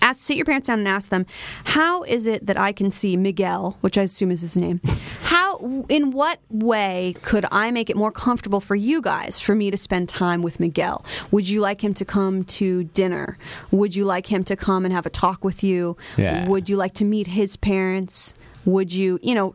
Ask, 0.00 0.22
sit 0.22 0.36
your 0.36 0.44
parents 0.44 0.66
down 0.66 0.78
and 0.78 0.88
ask 0.88 1.10
them, 1.10 1.26
how 1.64 2.02
is 2.02 2.26
it 2.26 2.46
that 2.46 2.58
I 2.58 2.72
can 2.72 2.90
see 2.90 3.16
Miguel, 3.16 3.78
which 3.80 3.96
I 3.96 4.02
assume 4.02 4.30
is 4.30 4.40
his 4.40 4.56
name? 4.56 4.80
How, 5.22 5.84
in 5.88 6.10
what 6.10 6.40
way 6.50 7.14
could 7.22 7.46
I 7.50 7.70
make 7.70 7.88
it 7.88 7.96
more 7.96 8.12
comfortable 8.12 8.60
for 8.60 8.74
you 8.74 9.00
guys 9.00 9.40
for 9.40 9.54
me 9.54 9.70
to 9.70 9.76
spend 9.76 10.08
time 10.08 10.42
with 10.42 10.60
Miguel? 10.60 11.04
Would 11.30 11.48
you 11.48 11.60
like 11.60 11.82
him 11.82 11.94
to 11.94 12.04
come 12.04 12.44
to 12.44 12.84
dinner? 12.84 13.38
Would 13.70 13.96
you 13.96 14.04
like 14.04 14.30
him 14.30 14.44
to 14.44 14.56
come 14.56 14.84
and 14.84 14.92
have 14.92 15.06
a 15.06 15.10
talk 15.10 15.44
with 15.44 15.64
you? 15.64 15.96
Yeah. 16.16 16.48
Would 16.48 16.68
you 16.68 16.76
like 16.76 16.94
to 16.94 17.04
meet 17.04 17.28
his 17.28 17.56
parents? 17.56 18.34
Would 18.64 18.92
you, 18.92 19.18
you 19.22 19.34
know, 19.34 19.54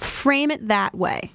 frame 0.00 0.50
it 0.50 0.68
that 0.68 0.94
way. 0.94 1.32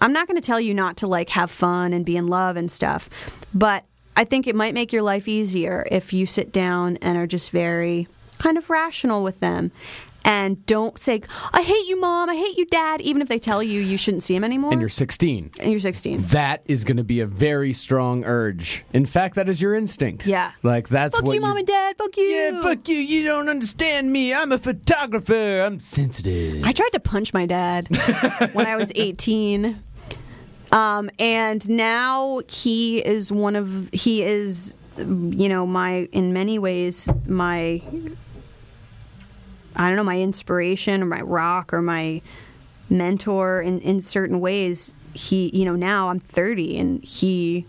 I'm 0.00 0.12
not 0.12 0.26
going 0.26 0.36
to 0.36 0.46
tell 0.46 0.60
you 0.60 0.74
not 0.74 0.96
to 0.98 1.06
like 1.06 1.30
have 1.30 1.50
fun 1.50 1.92
and 1.92 2.04
be 2.04 2.16
in 2.16 2.26
love 2.26 2.56
and 2.56 2.70
stuff, 2.70 3.08
but 3.54 3.84
I 4.16 4.24
think 4.24 4.46
it 4.46 4.54
might 4.54 4.74
make 4.74 4.92
your 4.92 5.02
life 5.02 5.26
easier 5.28 5.86
if 5.90 6.12
you 6.12 6.26
sit 6.26 6.52
down 6.52 6.96
and 6.98 7.18
are 7.18 7.26
just 7.26 7.50
very 7.50 8.08
kind 8.38 8.56
of 8.58 8.70
rational 8.70 9.22
with 9.22 9.40
them. 9.40 9.72
And 10.26 10.64
don't 10.64 10.98
say, 10.98 11.20
I 11.52 11.60
hate 11.60 11.86
you, 11.86 12.00
mom, 12.00 12.30
I 12.30 12.34
hate 12.34 12.56
you, 12.56 12.64
dad, 12.64 13.02
even 13.02 13.20
if 13.20 13.28
they 13.28 13.38
tell 13.38 13.62
you 13.62 13.78
you 13.82 13.98
shouldn't 13.98 14.22
see 14.22 14.32
them 14.32 14.42
anymore. 14.42 14.72
And 14.72 14.80
you're 14.80 14.88
16. 14.88 15.50
And 15.60 15.70
you're 15.70 15.80
16. 15.80 16.22
That 16.22 16.62
is 16.64 16.82
going 16.82 16.96
to 16.96 17.04
be 17.04 17.20
a 17.20 17.26
very 17.26 17.74
strong 17.74 18.24
urge. 18.24 18.86
In 18.94 19.04
fact, 19.04 19.34
that 19.34 19.50
is 19.50 19.60
your 19.60 19.74
instinct. 19.74 20.26
Yeah. 20.26 20.52
Like 20.62 20.88
that's 20.88 21.14
Fuck 21.16 21.26
what 21.26 21.34
you, 21.34 21.42
mom 21.42 21.58
and 21.58 21.66
dad, 21.66 21.96
fuck 21.98 22.16
you. 22.16 22.24
Yeah, 22.24 22.62
fuck 22.62 22.88
you. 22.88 22.96
You 22.96 23.26
don't 23.26 23.50
understand 23.50 24.10
me. 24.10 24.32
I'm 24.32 24.50
a 24.50 24.56
photographer. 24.56 25.60
I'm 25.60 25.78
sensitive. 25.78 26.64
I 26.64 26.72
tried 26.72 26.92
to 26.92 27.00
punch 27.00 27.34
my 27.34 27.44
dad 27.44 27.88
when 28.54 28.66
I 28.66 28.76
was 28.76 28.92
18. 28.94 29.82
Um, 30.72 31.10
and 31.18 31.68
now 31.68 32.40
he 32.48 32.98
is 32.98 33.30
one 33.30 33.56
of, 33.56 33.90
he 33.92 34.22
is, 34.22 34.76
you 34.96 35.48
know, 35.48 35.66
my, 35.66 36.08
in 36.12 36.32
many 36.32 36.58
ways, 36.58 37.08
my, 37.26 37.82
I 39.76 39.88
don't 39.88 39.96
know, 39.96 40.04
my 40.04 40.20
inspiration 40.20 41.02
or 41.02 41.06
my 41.06 41.20
rock 41.20 41.72
or 41.72 41.82
my 41.82 42.22
mentor 42.90 43.60
in, 43.60 43.80
in 43.80 44.00
certain 44.00 44.40
ways. 44.40 44.94
He, 45.12 45.50
you 45.56 45.64
know, 45.64 45.76
now 45.76 46.08
I'm 46.08 46.18
30 46.18 46.78
and 46.78 47.04
he 47.04 47.66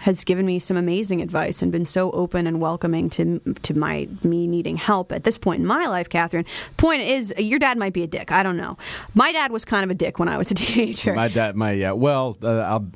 has 0.00 0.24
given 0.24 0.46
me 0.46 0.58
some 0.58 0.76
amazing 0.76 1.20
advice 1.20 1.62
and 1.62 1.72
been 1.72 1.84
so 1.84 2.10
open 2.12 2.46
and 2.46 2.60
welcoming 2.60 3.10
to 3.10 3.40
to 3.62 3.74
my 3.74 4.08
me 4.22 4.46
needing 4.46 4.76
help 4.76 5.12
at 5.12 5.24
this 5.24 5.38
point 5.38 5.60
in 5.60 5.66
my 5.66 5.86
life, 5.86 6.08
Catherine. 6.08 6.44
Point 6.76 7.02
is, 7.02 7.34
your 7.38 7.58
dad 7.58 7.78
might 7.78 7.92
be 7.92 8.02
a 8.02 8.06
dick. 8.06 8.30
I 8.30 8.42
don't 8.42 8.56
know. 8.56 8.76
My 9.14 9.32
dad 9.32 9.52
was 9.52 9.64
kind 9.64 9.84
of 9.84 9.90
a 9.90 9.94
dick 9.94 10.18
when 10.18 10.28
I 10.28 10.36
was 10.36 10.50
a 10.50 10.54
teenager. 10.54 11.14
My 11.14 11.28
dad, 11.28 11.56
my 11.56 11.72
yeah. 11.72 11.92
Well, 11.92 12.36
uh, 12.42 12.48
I'll 12.48 12.88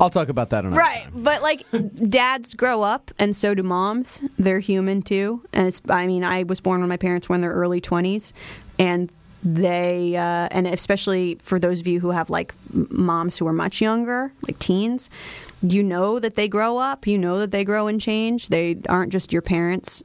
I'll 0.00 0.10
talk 0.10 0.30
about 0.30 0.50
that 0.50 0.64
another 0.64 0.80
time. 0.80 0.92
Right, 0.92 1.04
time. 1.04 1.22
but 1.22 1.42
like 1.42 1.66
dads 2.08 2.54
grow 2.54 2.82
up, 2.82 3.10
and 3.18 3.36
so 3.36 3.54
do 3.54 3.62
moms. 3.62 4.22
They're 4.38 4.60
human 4.60 5.02
too, 5.02 5.42
and 5.52 5.66
it's. 5.66 5.82
I 5.88 6.06
mean, 6.06 6.24
I 6.24 6.44
was 6.44 6.60
born 6.60 6.80
when 6.80 6.88
my 6.88 6.96
parents 6.96 7.28
were 7.28 7.34
in 7.34 7.42
their 7.42 7.52
early 7.52 7.80
twenties, 7.80 8.32
and 8.78 9.12
they, 9.42 10.16
uh, 10.16 10.48
and 10.50 10.66
especially 10.66 11.38
for 11.42 11.58
those 11.58 11.80
of 11.80 11.86
you 11.86 12.00
who 12.00 12.10
have 12.10 12.28
like 12.28 12.54
moms 12.72 13.38
who 13.38 13.46
are 13.46 13.52
much 13.52 13.80
younger, 13.80 14.32
like 14.46 14.58
teens, 14.58 15.08
you 15.62 15.82
know 15.82 16.18
that 16.18 16.34
they 16.34 16.48
grow 16.48 16.78
up. 16.78 17.06
You 17.06 17.18
know 17.18 17.38
that 17.38 17.50
they 17.50 17.64
grow 17.64 17.86
and 17.86 18.00
change. 18.00 18.48
They 18.48 18.78
aren't 18.88 19.12
just 19.12 19.32
your 19.32 19.42
parents 19.42 20.02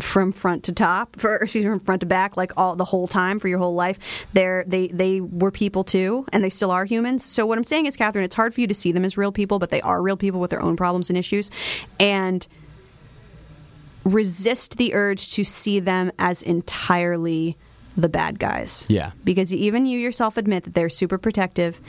from 0.00 0.32
front 0.32 0.64
to 0.64 0.72
top 0.72 1.16
for 1.20 1.36
excuse 1.36 1.64
me 1.64 1.70
from 1.70 1.78
front 1.78 2.00
to 2.00 2.06
back 2.06 2.36
like 2.36 2.52
all 2.56 2.74
the 2.74 2.84
whole 2.84 3.06
time 3.06 3.38
for 3.38 3.46
your 3.46 3.58
whole 3.58 3.74
life 3.74 4.26
they're 4.32 4.64
they 4.66 4.88
they 4.88 5.20
were 5.20 5.52
people 5.52 5.84
too 5.84 6.26
and 6.32 6.42
they 6.42 6.50
still 6.50 6.72
are 6.72 6.84
humans 6.84 7.24
so 7.24 7.46
what 7.46 7.56
i'm 7.56 7.62
saying 7.62 7.86
is 7.86 7.96
catherine 7.96 8.24
it's 8.24 8.34
hard 8.34 8.52
for 8.52 8.60
you 8.60 8.66
to 8.66 8.74
see 8.74 8.90
them 8.90 9.04
as 9.04 9.16
real 9.16 9.30
people 9.30 9.60
but 9.60 9.70
they 9.70 9.80
are 9.82 10.02
real 10.02 10.16
people 10.16 10.40
with 10.40 10.50
their 10.50 10.60
own 10.60 10.76
problems 10.76 11.10
and 11.10 11.16
issues 11.16 11.48
and 12.00 12.48
resist 14.04 14.78
the 14.78 14.94
urge 14.94 15.32
to 15.32 15.44
see 15.44 15.78
them 15.78 16.10
as 16.18 16.42
entirely 16.42 17.56
the 17.96 18.08
bad 18.08 18.38
guys 18.38 18.86
Yeah. 18.88 19.12
because 19.24 19.54
even 19.54 19.86
you 19.86 19.98
yourself 19.98 20.36
admit 20.36 20.64
that 20.64 20.74
they're 20.74 20.88
super 20.88 21.18
protective 21.18 21.80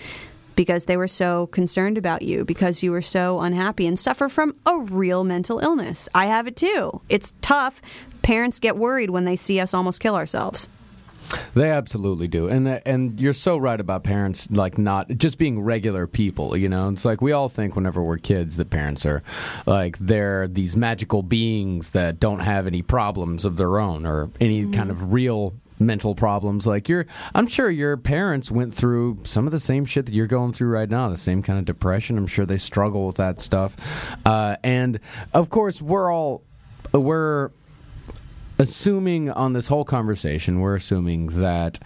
because 0.56 0.86
they 0.86 0.98
were 0.98 1.08
so 1.08 1.48
concerned 1.48 1.98
about 1.98 2.22
you 2.22 2.46
because 2.46 2.82
you 2.82 2.92
were 2.92 3.02
so 3.02 3.42
unhappy 3.42 3.86
and 3.86 4.00
suffer 4.00 4.30
from 4.30 4.56
a 4.66 4.78
real 4.78 5.24
mental 5.24 5.60
illness. 5.60 6.08
I 6.14 6.28
have 6.28 6.48
it 6.48 6.56
too. 6.56 7.02
It's 7.10 7.34
tough. 7.42 7.82
Parents 8.22 8.60
get 8.60 8.78
worried 8.78 9.10
when 9.10 9.26
they 9.26 9.36
see 9.36 9.60
us 9.60 9.74
almost 9.74 10.00
kill 10.02 10.16
ourselves. 10.16 10.70
They 11.56 11.72
absolutely 11.72 12.28
do, 12.28 12.48
and 12.48 12.68
that, 12.68 12.84
and 12.86 13.20
you're 13.20 13.34
so 13.34 13.58
right 13.58 13.80
about 13.80 14.04
parents 14.04 14.50
like 14.52 14.78
not 14.78 15.10
just 15.18 15.40
being 15.40 15.60
regular 15.60 16.06
people. 16.06 16.56
You 16.56 16.70
know, 16.70 16.90
it's 16.90 17.04
like 17.04 17.20
we 17.20 17.32
all 17.32 17.50
think 17.50 17.76
whenever 17.76 18.04
we're 18.04 18.20
kids 18.20 18.58
that 18.58 18.70
parents 18.70 19.08
are 19.08 19.24
like 19.66 19.98
they're 19.98 20.48
these 20.48 20.76
magical 20.76 21.24
beings 21.24 21.92
that 21.92 22.20
don't 22.20 22.42
have 22.42 22.68
any 22.68 22.84
problems 22.84 23.44
of 23.44 23.58
their 23.58 23.80
own 23.80 24.06
or 24.06 24.30
any 24.40 24.64
kind 24.64 24.92
mm-hmm. 24.92 25.04
of 25.04 25.14
real 25.14 25.56
mental 25.78 26.16
problems 26.16 26.66
like 26.66 26.88
you're 26.88 27.06
i'm 27.34 27.48
sure 27.48 27.70
your 27.70 27.98
parents 27.98 28.50
went 28.50 28.74
through 28.74 29.18
some 29.24 29.46
of 29.46 29.52
the 29.52 29.60
same 29.60 29.84
shit 29.84 30.06
that 30.06 30.14
you're 30.14 30.26
going 30.26 30.54
through 30.54 30.70
right 30.70 30.90
now 30.90 31.10
the 31.10 31.18
same 31.18 31.44
kind 31.44 31.60
of 31.60 31.66
depression 31.66 32.18
i'm 32.18 32.28
sure 32.28 32.46
they 32.46 32.58
struggle 32.58 33.06
with 33.06 33.18
that 33.18 33.42
stuff 33.42 33.76
uh, 34.26 34.56
and 34.64 35.00
of 35.34 35.50
course 35.50 35.82
we're 35.82 36.12
all 36.12 36.42
we're 36.94 37.52
assuming 38.58 39.30
on 39.32 39.54
this 39.54 39.68
whole 39.68 39.86
conversation, 39.86 40.60
we're 40.60 40.76
assuming 40.76 41.28
that 41.28 41.80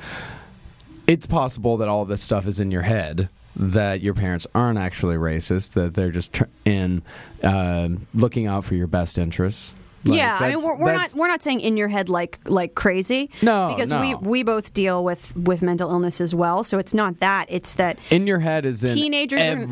it's 1.08 1.26
possible 1.26 1.78
that 1.78 1.88
all 1.88 2.04
of 2.04 2.08
this 2.08 2.22
stuff 2.22 2.48
is 2.48 2.60
in 2.60 2.72
your 2.72 2.84
head. 2.84 3.30
That 3.56 4.02
your 4.02 4.14
parents 4.14 4.48
aren't 4.56 4.78
actually 4.78 5.16
racist. 5.16 5.74
That 5.74 5.94
they're 5.94 6.12
just 6.12 6.42
in 6.66 7.02
uh, 7.44 7.90
looking 8.14 8.48
out 8.48 8.64
for 8.64 8.76
your 8.76 8.88
best 8.88 9.18
interests. 9.18 9.76
Like, 10.06 10.18
yeah, 10.18 10.38
I 10.40 10.50
mean 10.56 10.64
we're, 10.64 10.76
we're 10.78 10.94
not 10.94 11.14
we're 11.14 11.28
not 11.28 11.42
saying 11.44 11.60
in 11.62 11.76
your 11.76 11.90
head 11.90 12.08
like 12.08 12.40
like 12.46 12.74
crazy. 12.74 13.30
No, 13.42 13.74
because 13.76 13.92
no. 13.92 14.00
we 14.00 14.16
we 14.16 14.44
both 14.44 14.74
deal 14.74 15.04
with 15.04 15.36
with 15.36 15.62
mental 15.62 15.90
illness 15.90 16.22
as 16.22 16.34
well. 16.34 16.64
So 16.64 16.80
it's 16.80 16.94
not 16.94 17.20
that. 17.20 17.48
It's 17.50 17.74
that 17.76 18.00
in 18.10 18.26
your 18.26 18.40
head 18.40 18.66
is 18.66 18.84
in 18.84 18.96
Teenagers 18.96 19.42
are- 19.42 19.68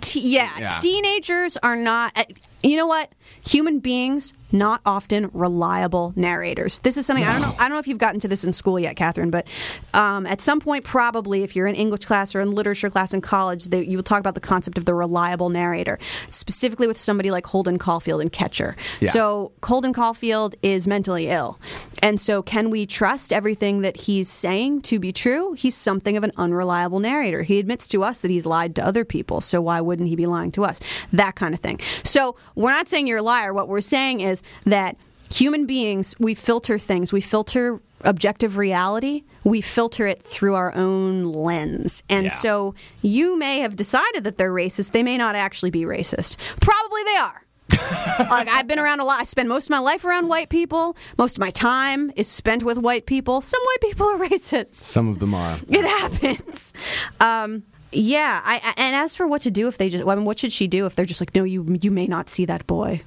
Te- 0.00 0.20
yeah, 0.20 0.50
Yeah. 0.58 0.68
teenagers 0.80 1.56
are 1.62 1.76
not. 1.76 2.12
uh, 2.16 2.24
You 2.62 2.76
know 2.76 2.86
what? 2.86 3.10
Human 3.44 3.80
beings 3.80 4.32
not 4.52 4.80
often 4.86 5.30
reliable 5.32 6.12
narrators. 6.14 6.78
This 6.80 6.96
is 6.96 7.06
something 7.06 7.24
I 7.24 7.32
don't 7.32 7.40
know. 7.42 7.54
I 7.58 7.62
don't 7.62 7.70
know 7.70 7.78
if 7.78 7.88
you've 7.88 7.98
gotten 7.98 8.20
to 8.20 8.28
this 8.28 8.44
in 8.44 8.52
school 8.52 8.78
yet, 8.78 8.94
Catherine, 8.96 9.30
but 9.30 9.48
um, 9.94 10.26
at 10.26 10.40
some 10.42 10.60
point, 10.60 10.84
probably 10.84 11.42
if 11.42 11.56
you're 11.56 11.66
in 11.66 11.74
English 11.74 12.04
class 12.04 12.34
or 12.36 12.40
in 12.42 12.52
literature 12.52 12.90
class 12.90 13.12
in 13.14 13.20
college, 13.22 13.64
they, 13.64 13.82
you 13.84 13.96
will 13.96 14.02
talk 14.04 14.20
about 14.20 14.34
the 14.34 14.40
concept 14.42 14.76
of 14.78 14.84
the 14.84 14.94
reliable 14.94 15.48
narrator, 15.48 15.98
specifically 16.28 16.86
with 16.86 16.98
somebody 17.00 17.30
like 17.30 17.46
Holden 17.46 17.78
Caulfield 17.78 18.20
in 18.20 18.28
Catcher. 18.28 18.76
Yeah. 19.00 19.10
So 19.10 19.52
Holden 19.64 19.92
Caulfield 19.94 20.54
is 20.62 20.86
mentally 20.86 21.28
ill, 21.28 21.58
and 22.02 22.20
so 22.20 22.42
can 22.42 22.70
we 22.70 22.84
trust 22.86 23.32
everything 23.32 23.80
that 23.80 24.02
he's 24.02 24.28
saying 24.28 24.82
to 24.82 25.00
be 25.00 25.12
true? 25.12 25.54
He's 25.54 25.74
something 25.74 26.16
of 26.16 26.22
an 26.24 26.32
unreliable 26.36 27.00
narrator. 27.00 27.42
He 27.42 27.58
admits 27.58 27.88
to 27.88 28.04
us 28.04 28.20
that 28.20 28.30
he's 28.30 28.44
lied 28.46 28.76
to 28.76 28.86
other 28.86 29.04
people, 29.04 29.40
so 29.40 29.60
why 29.62 29.71
wouldn't 29.80 30.08
he 30.08 30.16
be 30.16 30.26
lying 30.26 30.52
to 30.52 30.64
us? 30.64 30.80
That 31.12 31.34
kind 31.36 31.54
of 31.54 31.60
thing. 31.60 31.80
So 32.04 32.36
we're 32.54 32.70
not 32.72 32.88
saying 32.88 33.06
you're 33.06 33.18
a 33.18 33.22
liar. 33.22 33.52
What 33.52 33.68
we're 33.68 33.80
saying 33.80 34.20
is 34.20 34.42
that 34.64 34.96
human 35.30 35.66
beings, 35.66 36.14
we 36.18 36.34
filter 36.34 36.78
things. 36.78 37.12
We 37.12 37.20
filter 37.20 37.80
objective 38.04 38.56
reality. 38.56 39.22
We 39.44 39.60
filter 39.60 40.06
it 40.06 40.22
through 40.24 40.54
our 40.56 40.74
own 40.74 41.24
lens. 41.24 42.02
And 42.08 42.24
Yeah. 42.24 42.30
so 42.32 42.74
you 43.00 43.38
may 43.38 43.60
have 43.60 43.76
decided 43.76 44.24
that 44.24 44.36
they're 44.38 44.52
racist. 44.52 44.90
They 44.92 45.02
may 45.02 45.16
not 45.16 45.34
actually 45.36 45.70
be 45.70 45.82
racist. 45.82 46.36
Probably 46.60 47.02
they 47.04 47.16
are. 47.16 47.38
like 48.30 48.48
I've 48.48 48.66
been 48.66 48.78
around 48.78 49.00
a 49.00 49.04
lot. 49.04 49.20
I 49.20 49.24
spend 49.24 49.48
most 49.48 49.64
of 49.66 49.70
my 49.70 49.78
life 49.78 50.04
around 50.04 50.28
white 50.28 50.50
people. 50.50 50.94
Most 51.16 51.36
of 51.36 51.40
my 51.40 51.50
time 51.50 52.12
is 52.16 52.28
spent 52.28 52.64
with 52.64 52.76
white 52.76 53.06
people. 53.06 53.40
Some 53.40 53.60
white 53.62 53.80
people 53.90 54.06
are 54.08 54.18
racist. 54.18 54.74
Some 54.74 55.08
of 55.08 55.20
them 55.20 55.32
are. 55.32 55.56
It 55.68 55.84
happens. 55.84 56.74
Um, 57.20 57.62
yeah, 57.92 58.40
I, 58.44 58.74
and 58.76 58.96
as 58.96 59.14
for 59.14 59.26
what 59.26 59.42
to 59.42 59.50
do 59.50 59.68
if 59.68 59.78
they 59.78 59.88
just, 59.88 60.06
I 60.06 60.14
mean, 60.14 60.24
what 60.24 60.38
should 60.38 60.52
she 60.52 60.66
do 60.66 60.86
if 60.86 60.94
they're 60.94 61.04
just 61.06 61.20
like, 61.20 61.34
no, 61.34 61.44
you 61.44 61.78
you 61.80 61.90
may 61.90 62.06
not 62.06 62.28
see 62.28 62.44
that 62.46 62.66
boy. 62.66 63.02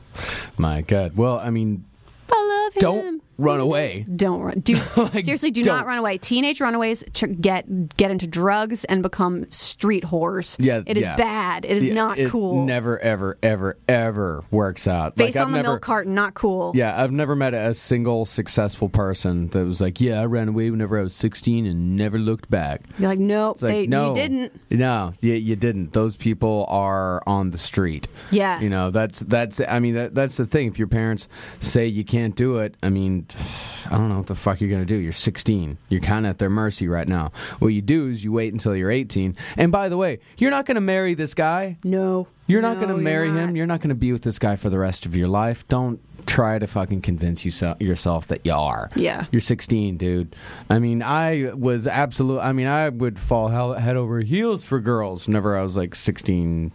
My 0.57 0.81
God. 0.81 1.15
Well, 1.17 1.39
I 1.39 1.49
mean, 1.49 1.85
I 2.31 2.69
love 2.71 2.73
him. 2.75 2.79
don't 2.79 3.23
run 3.37 3.55
mm-hmm. 3.55 3.63
away. 3.63 4.05
Don't 4.15 4.41
run. 4.41 4.59
Do 4.59 4.75
Like, 4.97 5.25
seriously, 5.25 5.51
do 5.51 5.63
don't. 5.63 5.75
not 5.75 5.85
run 5.85 5.97
away. 5.97 6.17
Teenage 6.17 6.59
runaways 6.61 7.03
tr- 7.13 7.27
get 7.27 7.95
get 7.97 8.11
into 8.11 8.27
drugs 8.27 8.85
and 8.85 9.01
become 9.01 9.49
street 9.49 10.03
whores. 10.05 10.55
Yeah, 10.59 10.81
it 10.85 10.97
is 10.97 11.03
yeah. 11.03 11.15
bad. 11.15 11.65
It 11.65 11.77
is 11.77 11.87
Yeah, 11.87 11.93
not 11.93 12.17
it 12.17 12.29
cool. 12.29 12.65
Never, 12.65 12.97
ever, 12.99 13.37
ever, 13.43 13.77
ever 13.87 14.43
works 14.51 14.87
out. 14.87 15.15
Face 15.15 15.35
Like, 15.35 15.41
on 15.41 15.47
I've 15.47 15.51
the 15.53 15.57
never, 15.57 15.69
milk 15.73 15.81
carton, 15.81 16.15
not 16.15 16.33
cool. 16.33 16.71
Yeah, 16.75 17.01
I've 17.01 17.11
never 17.11 17.35
met 17.35 17.53
a 17.53 17.73
single 17.73 18.25
successful 18.25 18.89
person 18.89 19.47
that 19.49 19.65
was 19.65 19.81
like, 19.81 19.99
"Yeah, 19.99 20.21
I 20.21 20.25
ran 20.25 20.49
away 20.49 20.69
whenever 20.71 20.99
I 20.99 21.03
was 21.03 21.13
16 21.13 21.65
and 21.65 21.95
never 21.95 22.17
looked 22.17 22.49
back." 22.49 22.81
You're 22.97 23.09
like, 23.09 23.19
nope, 23.19 23.61
like, 23.61 23.71
they, 23.71 23.87
no, 23.87 24.09
you 24.09 24.15
didn't. 24.15 24.71
No, 24.71 25.13
you, 25.21 25.33
you 25.33 25.55
didn't. 25.55 25.93
Those 25.93 26.15
people 26.15 26.65
are 26.69 27.21
on 27.27 27.51
the 27.51 27.57
street. 27.57 28.07
Yeah. 28.31 28.59
you 28.59 28.69
know 28.69 28.91
that's 28.91 29.19
that's. 29.19 29.61
I 29.67 29.79
mean, 29.79 29.95
that, 29.95 30.15
that's 30.15 30.37
the 30.37 30.45
thing. 30.45 30.67
If 30.67 30.79
your 30.79 30.87
parents 30.87 31.27
say 31.59 31.87
you 31.87 32.03
can't 32.03 32.35
do 32.35 32.57
it, 32.57 32.75
I 32.81 32.89
mean, 32.89 33.24
I 33.85 33.91
don't 33.97 34.09
know 34.09 34.17
what 34.17 34.27
the 34.27 34.35
fuck 34.35 34.59
you're 34.61 34.69
gonna 34.69 34.85
do. 34.85 34.95
You're 34.95 35.11
16. 35.11 35.77
You're 35.89 36.01
kind 36.01 36.25
of 36.25 36.31
at 36.31 36.37
their 36.39 36.49
mercy 36.49 36.87
right 36.87 37.07
now. 37.07 37.31
What 37.59 37.69
you 37.69 37.81
do 37.81 38.07
is 38.09 38.23
you 38.23 38.31
wait 38.31 38.51
until 38.53 38.75
you're 38.75 38.91
18. 38.91 39.35
And 39.57 39.71
by 39.71 39.89
the 39.89 39.97
way, 39.97 40.19
you're 40.37 40.51
not 40.51 40.65
gonna 40.65 40.81
marry 40.81 41.13
this 41.13 41.33
guy. 41.33 41.77
No, 41.83 42.27
You're 42.47 42.61
not 42.61 42.73
No, 42.73 42.85
going 42.85 42.89
to 42.89 42.95
you're 42.95 43.03
marry 43.03 43.29
not. 43.31 43.37
him. 43.49 43.55
You're 43.55 43.65
not 43.65 43.79
going 43.81 43.89
to 43.89 43.95
be 43.95 44.11
with 44.11 44.21
this 44.21 44.37
guy 44.37 44.55
for 44.55 44.69
the 44.69 44.77
rest 44.77 45.07
of 45.07 45.15
your 45.15 45.27
life. 45.27 45.67
Don't 45.67 45.99
try 46.27 46.59
to 46.59 46.67
fucking 46.67 47.01
convince 47.01 47.43
you 47.43 47.51
yourself 47.79 48.27
that 48.27 48.45
you 48.45 48.53
are. 48.53 48.89
Yeah. 48.95 49.25
You're 49.31 49.41
16, 49.41 49.97
dude. 49.97 50.35
I 50.69 50.77
mean, 50.77 51.01
I 51.01 51.51
was 51.55 51.87
absolute. 51.87 52.39
I 52.39 52.53
mean, 52.53 52.67
I 52.67 52.89
would 52.89 53.17
fall 53.17 53.47
hell, 53.47 53.73
head 53.73 53.95
over 53.95 54.19
heels 54.21 54.63
for 54.63 54.79
girls 54.79 55.25
whenever 55.27 55.57
I 55.57 55.63
was 55.63 55.75
like 55.75 55.95
16, 55.95 56.71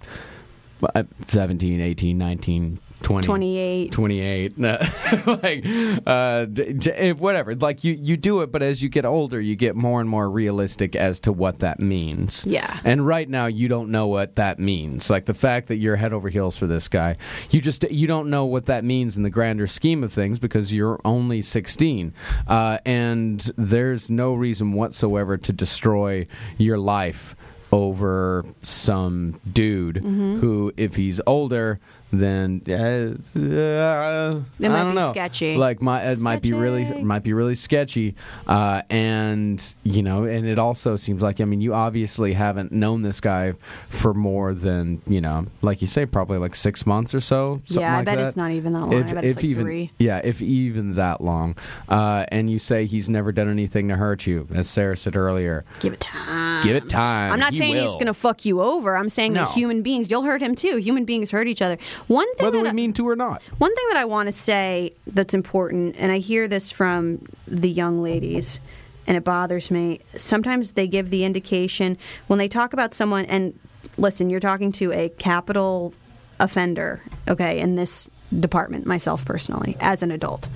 uh, 0.95 1.04
17, 1.28 1.80
18, 1.80 2.19
19, 2.19 2.78
20, 3.02 3.26
28. 3.26 3.92
28 3.92 4.59
like 5.26 5.64
uh 6.07 6.45
d- 6.45 6.73
d- 6.75 7.12
whatever. 7.12 7.54
Like 7.54 7.83
you 7.85 7.95
you 8.00 8.16
do 8.16 8.42
it 8.42 8.52
but 8.52 8.62
as 8.62 8.83
you 8.83 8.88
get 8.88 9.04
older 9.04 9.40
you 9.40 9.57
get 9.57 9.75
more 9.76 10.00
and 10.00 10.09
more 10.09 10.28
realistic 10.30 10.95
as 10.95 11.19
to 11.21 11.33
what 11.33 11.59
that 11.61 11.80
means. 11.80 12.45
Yeah. 12.47 12.78
and 12.85 13.07
right 13.07 13.28
now 13.28 13.47
you 13.47 13.69
don't 13.69 13.90
know 13.90 14.07
what 14.07 14.37
that 14.37 14.59
means. 14.59 15.11
Like 15.11 15.25
the 15.25 15.35
fact 15.35 15.69
that 15.69 15.76
you're 15.76 15.97
head 15.97 16.12
over 16.12 16.28
heels 16.28 16.57
for 16.57 16.66
this 16.66 16.88
guy 16.88 17.16
you 17.50 17.61
just 17.61 17.90
you 17.90 18.07
don't 18.07 18.28
know 18.30 18.45
what 18.45 18.66
that 18.66 18.85
means 18.85 19.16
in 19.16 19.23
the 19.23 19.30
grander 19.30 19.66
scheme 19.66 20.04
of 20.04 20.12
things 20.12 20.38
because 20.38 20.73
you're 20.73 21.00
only 21.04 21.42
16 21.42 22.12
uh, 22.47 22.78
and 22.85 23.50
there's 23.57 24.11
no 24.11 24.35
reason 24.35 24.73
whatsoever 24.73 25.37
to 25.37 25.52
destroy 25.52 26.26
your 26.59 26.78
life 26.78 27.35
over 27.73 28.45
some 28.62 29.40
dude 29.50 29.97
Mm-hmm. 29.97 30.38
who 30.40 30.73
if 30.76 30.97
he's 30.97 31.21
older 31.26 31.78
then 32.12 32.62
uh, 32.69 32.73
uh, 32.73 34.40
It 34.59 34.67
I 34.67 34.69
might 34.69 34.79
don't 34.83 34.90
be 34.90 34.95
know. 34.97 35.11
sketchy. 35.11 35.57
Like 35.57 35.81
my 35.83 36.02
it 36.02 36.19
might 36.21 36.43
be 36.43 36.52
really 36.52 36.85
Sketchy. 36.85 37.02
might 37.05 37.23
be 37.23 37.33
really 37.33 37.55
sketchy, 37.55 38.14
uh, 38.47 38.83
and 38.90 39.75
you 39.85 40.02
know, 40.02 40.25
and 40.25 40.47
it 40.47 40.59
also 40.59 40.97
seems 40.97 41.23
like 41.23 41.40
I 41.40 41.45
mean, 41.45 41.61
you 41.61 41.75
obviously 41.75 42.33
haven't 42.33 42.73
known 42.73 43.02
this 43.02 43.21
guy 43.21 43.55
for 43.88 44.14
more 44.14 44.55
than 44.55 45.02
you 45.07 45.21
know, 45.21 45.47
like 45.62 45.81
you 45.83 45.87
say, 45.88 46.07
probably 46.07 46.38
like 46.38 46.55
six 46.55 46.87
months 46.87 47.14
or 47.14 47.21
so. 47.21 47.61
something 47.64 47.81
yeah, 47.83 47.95
I 47.95 47.97
like 47.99 48.07
bet 48.07 48.19
that. 48.19 48.26
it's 48.29 48.37
not 48.37 48.50
even 48.52 48.73
that 48.73 48.81
long. 48.81 48.95
I 48.95 49.12
bet 49.12 49.25
it's 49.25 49.37
like 49.37 49.45
even 49.45 49.64
three. 49.64 49.90
yeah, 49.99 50.21
if 50.25 50.43
even 50.43 50.95
that 50.95 51.21
long, 51.21 51.57
uh, 51.88 52.26
and 52.29 52.50
you 52.50 52.59
say 52.59 52.87
he's 52.87 53.09
never 53.09 53.33
done 53.33 53.49
anything 53.49 53.88
to 53.88 53.97
hurt 53.97 54.26
you, 54.26 54.47
as 54.55 54.69
Sarah 54.69 54.97
said 54.97 55.17
earlier, 55.17 55.64
Give 55.81 55.93
it 55.93 56.00
time. 56.00 56.64
give 56.64 56.76
it 56.76 56.88
time. 56.88 57.33
I'm 57.33 57.40
not 57.40 57.52
He 57.52 57.59
saying 57.59 57.76
he's 57.76 57.85
will. 57.85 57.95
going 57.95 58.07
to 58.07 58.14
fuck 58.14 58.45
you 58.45 58.61
over. 58.61 58.97
I'm 58.97 59.09
saying 59.09 59.33
No. 59.33 59.45
that 59.45 59.52
human 59.52 59.83
beings, 59.83 60.11
you'll 60.11 60.23
hurt 60.23 60.40
him 60.40 60.55
too. 60.55 60.76
Human 60.76 61.05
beings 61.05 61.31
hurt 61.31 61.47
each 61.49 61.62
other. 61.62 61.76
One 62.09 62.26
thing 62.37 62.47
whether 62.47 62.59
that 62.59 62.64
we 62.64 62.69
I- 62.71 62.73
mean 62.73 62.92
to 62.95 63.09
or 63.09 63.16
not. 63.16 63.42
One 63.59 63.75
thing 63.75 63.85
that 63.90 63.99
I 63.99 64.04
want 64.04 64.26
to 64.28 64.33
say 64.33 64.92
that's 65.07 65.35
important, 65.35 65.97
and 65.99 66.11
I 66.12 66.19
hear 66.19 66.49
this 66.49 66.71
from 66.71 67.23
the 67.47 67.71
young 67.71 68.02
ladies, 68.02 68.61
and 69.07 69.16
it 69.16 69.25
bothers 69.25 69.71
me. 69.71 70.00
Sometimes 70.16 70.73
they 70.73 70.87
give 70.87 71.11
the 71.11 71.25
indication 71.25 71.97
when 72.26 72.38
they 72.38 72.49
talk 72.49 72.73
about 72.73 72.95
someone, 72.95 73.25
and 73.26 73.59
listen, 73.97 74.30
you're 74.30 74.40
talking 74.40 74.73
to 74.73 74.92
a 74.92 75.09
capital 75.11 75.95
offender, 76.38 77.02
okay, 77.28 77.59
in 77.59 77.76
this 77.76 78.09
department, 78.38 78.87
myself 78.87 79.25
personally, 79.25 79.76
as 79.80 80.02
an 80.02 80.11
adult. 80.11 80.49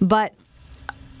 But 0.00 0.32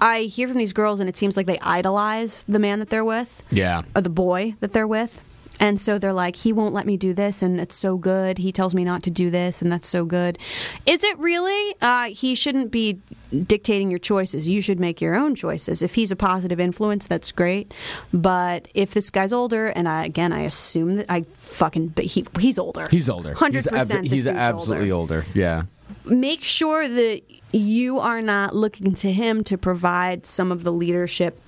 I 0.00 0.22
hear 0.22 0.46
from 0.48 0.58
these 0.58 0.72
girls, 0.72 1.00
and 1.00 1.08
it 1.08 1.16
seems 1.16 1.36
like 1.36 1.46
they 1.46 1.58
idolize 1.60 2.44
the 2.48 2.58
man 2.60 2.78
that 2.78 2.88
they're 2.90 3.04
with 3.04 3.42
Yeah, 3.50 3.82
or 3.96 4.00
the 4.00 4.08
boy 4.08 4.54
that 4.60 4.72
they're 4.72 4.86
with. 4.86 5.20
And 5.60 5.80
so 5.80 5.98
they're 5.98 6.12
like, 6.12 6.36
he 6.36 6.52
won't 6.52 6.72
let 6.72 6.86
me 6.86 6.96
do 6.96 7.12
this, 7.12 7.42
and 7.42 7.60
it's 7.60 7.74
so 7.74 7.96
good. 7.96 8.38
He 8.38 8.52
tells 8.52 8.74
me 8.74 8.84
not 8.84 9.02
to 9.04 9.10
do 9.10 9.28
this, 9.30 9.60
and 9.60 9.72
that's 9.72 9.88
so 9.88 10.04
good. 10.04 10.38
Is 10.86 11.02
it 11.02 11.18
really? 11.18 11.74
Uh, 11.80 12.04
he 12.10 12.34
shouldn't 12.34 12.70
be 12.70 13.00
dictating 13.46 13.90
your 13.90 13.98
choices. 13.98 14.48
You 14.48 14.60
should 14.60 14.78
make 14.78 15.00
your 15.00 15.16
own 15.16 15.34
choices. 15.34 15.82
If 15.82 15.94
he's 15.96 16.10
a 16.12 16.16
positive 16.16 16.60
influence, 16.60 17.06
that's 17.06 17.32
great. 17.32 17.74
But 18.12 18.68
if 18.72 18.94
this 18.94 19.10
guy's 19.10 19.32
older, 19.32 19.66
and 19.66 19.88
I, 19.88 20.04
again, 20.04 20.32
I 20.32 20.40
assume 20.42 20.96
that 20.96 21.06
I 21.08 21.22
fucking, 21.34 21.88
but 21.88 22.04
he 22.04 22.24
he's 22.38 22.58
older. 22.58 22.88
he's 22.90 23.08
older. 23.08 23.34
Hundred 23.34 23.64
He's 23.64 23.66
ab- 23.66 23.72
percent. 23.80 24.06
He's 24.06 24.26
absolutely 24.26 24.90
older. 24.92 25.26
Yeah. 25.34 25.64
Make 26.04 26.42
sure 26.42 26.88
that 26.88 27.22
you 27.52 27.98
are 27.98 28.22
not 28.22 28.54
looking 28.54 28.94
to 28.94 29.12
him 29.12 29.42
to 29.44 29.58
provide 29.58 30.24
some 30.24 30.52
of 30.52 30.62
the 30.62 30.72
leadership 30.72 31.40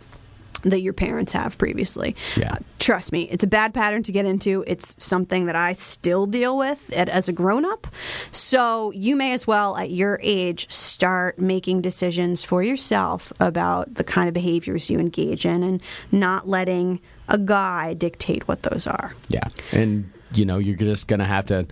that 0.63 0.81
your 0.81 0.93
parents 0.93 1.33
have 1.33 1.59
previously. 1.59 2.17
Yeah. 2.37 2.53
Uh, 2.53 2.57
trust 2.79 3.13
me, 3.13 3.29
it's 3.31 3.45
a 3.45 3.47
bad 3.47 3.75
pattern 3.75 4.03
to 4.05 4.13
get 4.13 4.25
into. 4.25 4.65
It's 4.67 4.95
something 5.03 5.47
that 5.47 5.57
I 5.57 5.73
still 5.73 6.27
deal 6.27 6.57
with 6.57 6.93
at, 6.97 7.09
as 7.09 7.29
a 7.29 7.33
grown 7.33 7.65
up. 7.65 7.87
So 8.31 8.91
you 8.93 9.17
may 9.17 9.33
as 9.33 9.47
well, 9.47 9.77
at 9.77 9.91
your 9.91 10.19
age, 10.23 10.71
start 10.71 11.39
making 11.39 11.83
decisions 11.83 12.45
for 12.45 12.63
yourself 12.63 13.33
about 13.41 13.95
the 13.95 14.05
kind 14.05 14.29
of 14.29 14.35
behaviors 14.35 14.91
you 14.91 14.99
engage 14.99 15.47
in 15.47 15.63
and 15.63 15.83
not 16.11 16.49
letting 16.49 17.01
a 17.29 17.39
guy 17.39 17.95
dictate 17.95 18.49
what 18.49 18.63
those 18.63 18.87
are. 18.87 19.15
Yeah. 19.29 19.49
And 19.73 20.11
you 20.33 20.45
know, 20.45 20.59
you're 20.59 20.77
just 20.77 21.09
going 21.09 21.21
to 21.21 21.27
have 21.27 21.47
to 21.47 21.67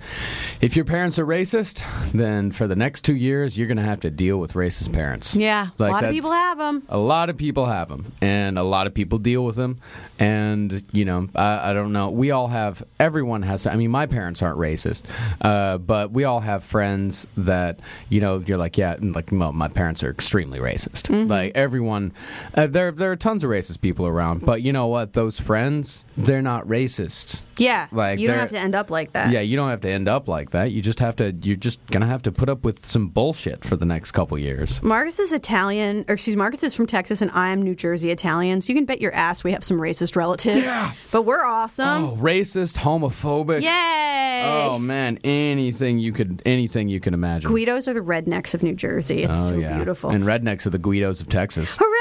if 0.61 0.77
your 0.77 0.85
parents 0.85 1.19
are 1.19 1.27
racist, 1.27 1.83
then 2.12 2.50
for 2.50 2.67
the 2.67 2.77
next 2.77 3.03
2 3.05 3.15
years 3.15 3.57
you're 3.57 3.69
going 3.69 3.77
to 3.77 3.83
have 3.83 4.00
to 4.00 4.11
deal 4.11 4.38
with 4.38 4.55
racist 4.55 4.93
parents. 4.93 5.35
Yeah, 5.35 5.69
Like 5.79 5.91
a 5.91 5.93
lot 5.93 6.05
of 6.05 6.11
people 6.11 6.31
have 6.33 6.59
them. 6.59 6.83
A 6.88 6.99
lot 6.99 7.31
of 7.31 7.37
people 7.37 7.67
have 7.67 7.88
them, 7.88 8.12
and 8.21 8.59
a 8.59 8.62
lot 8.62 8.87
of 8.87 8.95
people 8.95 9.19
deal 9.19 9.45
with 9.45 9.57
them. 9.57 9.79
And 10.19 10.85
you 10.93 11.05
know, 11.05 11.29
I, 11.35 11.71
I 11.71 11.73
don't 11.73 11.93
know. 11.93 12.11
We 12.11 12.31
all 12.31 12.49
have. 12.49 12.83
Everyone 12.99 13.43
has. 13.43 13.67
I 13.67 13.76
mean, 13.76 13.91
my 13.91 14.07
parents 14.07 14.43
aren't 14.43 14.59
racist, 14.59 15.04
uh, 15.41 15.78
but 15.78 16.11
we 16.11 16.25
all 16.25 16.41
have 16.41 16.65
friends 16.65 17.26
that 17.37 17.81
you 18.09 18.21
know. 18.21 18.43
You're 18.45 18.59
like, 18.59 18.76
yeah, 18.76 18.97
like, 19.00 19.28
well, 19.31 19.52
my 19.52 19.69
parents 19.69 20.02
are 20.02 20.11
extremely 20.11 20.59
racist. 20.59 21.09
Mm-hmm. 21.09 21.28
Like 21.28 21.52
everyone, 21.54 22.13
uh, 22.54 22.67
there 22.67 22.91
there 22.91 23.13
are 23.13 23.17
tons 23.17 23.45
of 23.45 23.50
racist 23.50 23.81
people 23.81 24.07
around. 24.07 24.45
But 24.45 24.63
you 24.63 24.73
know 24.73 24.87
what? 24.87 25.13
Those 25.13 25.39
friends, 25.41 26.04
they're 26.17 26.43
not 26.43 26.67
racist. 26.67 27.45
Yeah, 27.57 27.89
Like, 27.91 28.21
you 28.21 28.28
don't 28.28 28.39
have 28.39 28.50
to 28.50 28.59
end 28.59 28.76
up 28.76 28.89
like 28.89 29.13
that. 29.13 29.33
Yeah, 29.33 29.41
you 29.41 29.57
don't 29.57 29.71
have 29.71 29.81
to 29.81 29.91
end 29.91 30.09
up 30.09 30.28
like 30.28 30.50
that. 30.50 30.71
You 30.71 30.81
just 30.81 31.00
have 31.00 31.17
to. 31.17 31.33
You're 31.33 31.57
just 31.57 31.85
gonna 31.87 32.07
have 32.07 32.23
to 32.23 32.33
put 32.33 32.49
up 32.49 32.65
with 32.65 32.87
some 32.87 33.09
bullshit 33.09 33.65
for 33.65 33.76
the 33.76 33.85
next 33.85 34.13
couple 34.13 34.39
years. 34.39 34.83
Marcus 34.83 35.19
is 35.19 35.33
Italian, 35.33 36.04
or 36.09 36.15
excuse 36.15 36.37
me, 36.37 36.39
Marcus 36.39 36.63
is 36.63 36.75
from 36.75 36.87
Texas, 36.87 37.21
and 37.21 37.31
I 37.33 37.49
am 37.50 37.63
New 37.63 37.75
Jersey 37.75 38.11
Italian. 38.11 38.61
So 38.61 38.69
you 38.69 38.76
can 38.76 38.85
bet 38.85 39.00
your 39.00 39.13
ass 39.13 39.43
we 39.43 39.52
have 39.52 39.65
some 39.65 39.78
racist 39.78 40.07
relatives. 40.16 40.64
Yeah. 40.64 40.92
But 41.10 41.23
we're 41.23 41.44
awesome. 41.44 42.04
Oh, 42.04 42.16
racist, 42.21 42.76
homophobic. 42.76 43.62
Yay! 43.62 44.42
Oh 44.44 44.78
man, 44.78 45.18
anything 45.25 45.99
you 45.99 46.12
could, 46.12 46.42
anything 46.44 46.88
you 46.88 47.00
can 47.00 47.14
imagine. 47.14 47.50
Guidos 47.50 47.88
are 47.88 47.94
the 47.94 48.00
rednecks 48.00 48.54
of 48.54 48.62
New 48.62 48.75
Jersey. 48.75 49.23
It's 49.25 49.38
oh 49.38 49.49
so 49.49 49.54
yeah, 49.54 49.76
beautiful. 49.76 50.10
And 50.10 50.25
rednecks 50.25 50.66
are 50.66 50.71
the 50.71 50.78
Guidos 50.78 51.21
of 51.21 51.28
Texas. 51.28 51.76
Hooray! 51.80 51.99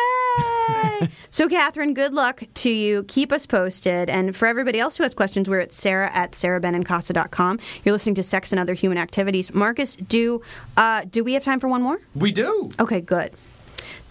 so, 1.30 1.48
Catherine, 1.48 1.94
good 1.94 2.14
luck 2.14 2.44
to 2.56 2.70
you. 2.70 3.04
Keep 3.04 3.32
us 3.32 3.46
posted. 3.46 4.10
And 4.10 4.36
for 4.36 4.48
everybody 4.48 4.80
else 4.80 4.98
who 4.98 5.04
has 5.04 5.14
questions, 5.14 5.50
we're 5.50 5.60
at 5.60 5.74
sarah 5.74 6.12
at 6.14 6.32
sarahbenincasa.com. 6.32 7.60
You're 7.84 7.94
listening 7.94 8.16
to 8.16 8.24
Sex 8.24 8.52
and 8.52 8.60
Other 8.60 8.74
Human 8.74 8.98
Activities. 8.98 9.54
Marcus, 9.54 9.96
do 9.96 10.42
uh, 10.76 11.06
do 11.10 11.24
we 11.24 11.34
have 11.34 11.44
time 11.44 11.60
for 11.60 11.68
one 11.68 11.82
more? 11.82 12.00
We 12.16 12.32
do. 12.32 12.70
Okay, 12.80 13.02
good. 13.02 13.32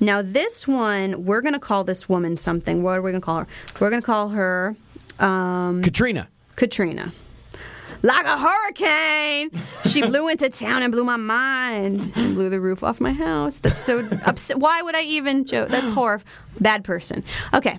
Now, 0.00 0.22
this 0.22 0.68
one, 0.68 1.24
we're 1.24 1.40
going 1.40 1.54
to 1.54 1.61
call 1.61 1.85
this 1.85 2.09
woman 2.09 2.37
something. 2.37 2.82
What 2.82 2.98
are 2.98 3.02
we 3.02 3.11
going 3.11 3.20
to 3.20 3.24
call 3.24 3.40
her? 3.40 3.46
We're 3.80 3.90
going 3.90 4.02
to 4.02 4.06
call 4.06 4.28
her 4.30 4.76
um, 5.18 5.82
Katrina. 5.82 6.28
Katrina. 6.56 7.12
Like 8.02 8.26
a 8.26 8.38
hurricane, 8.38 9.50
she 9.87 10.02
blew 10.02 10.28
into 10.28 10.48
town 10.50 10.82
and 10.82 10.92
blew 10.92 11.04
my 11.04 11.16
mind 11.16 12.12
and 12.14 12.35
blew 12.35 12.50
the 12.50 12.61
roof 12.61 12.82
off 12.82 13.00
my 13.00 13.12
house. 13.12 13.59
That's 13.59 13.80
so 13.80 14.06
upset. 14.26 14.59
Why 14.59 14.82
would 14.82 14.94
I 14.94 15.02
even 15.02 15.46
joke? 15.46 15.70
That's 15.70 15.88
horrible. 15.90 16.24
Bad 16.61 16.85
person. 16.85 17.24
Okay. 17.54 17.78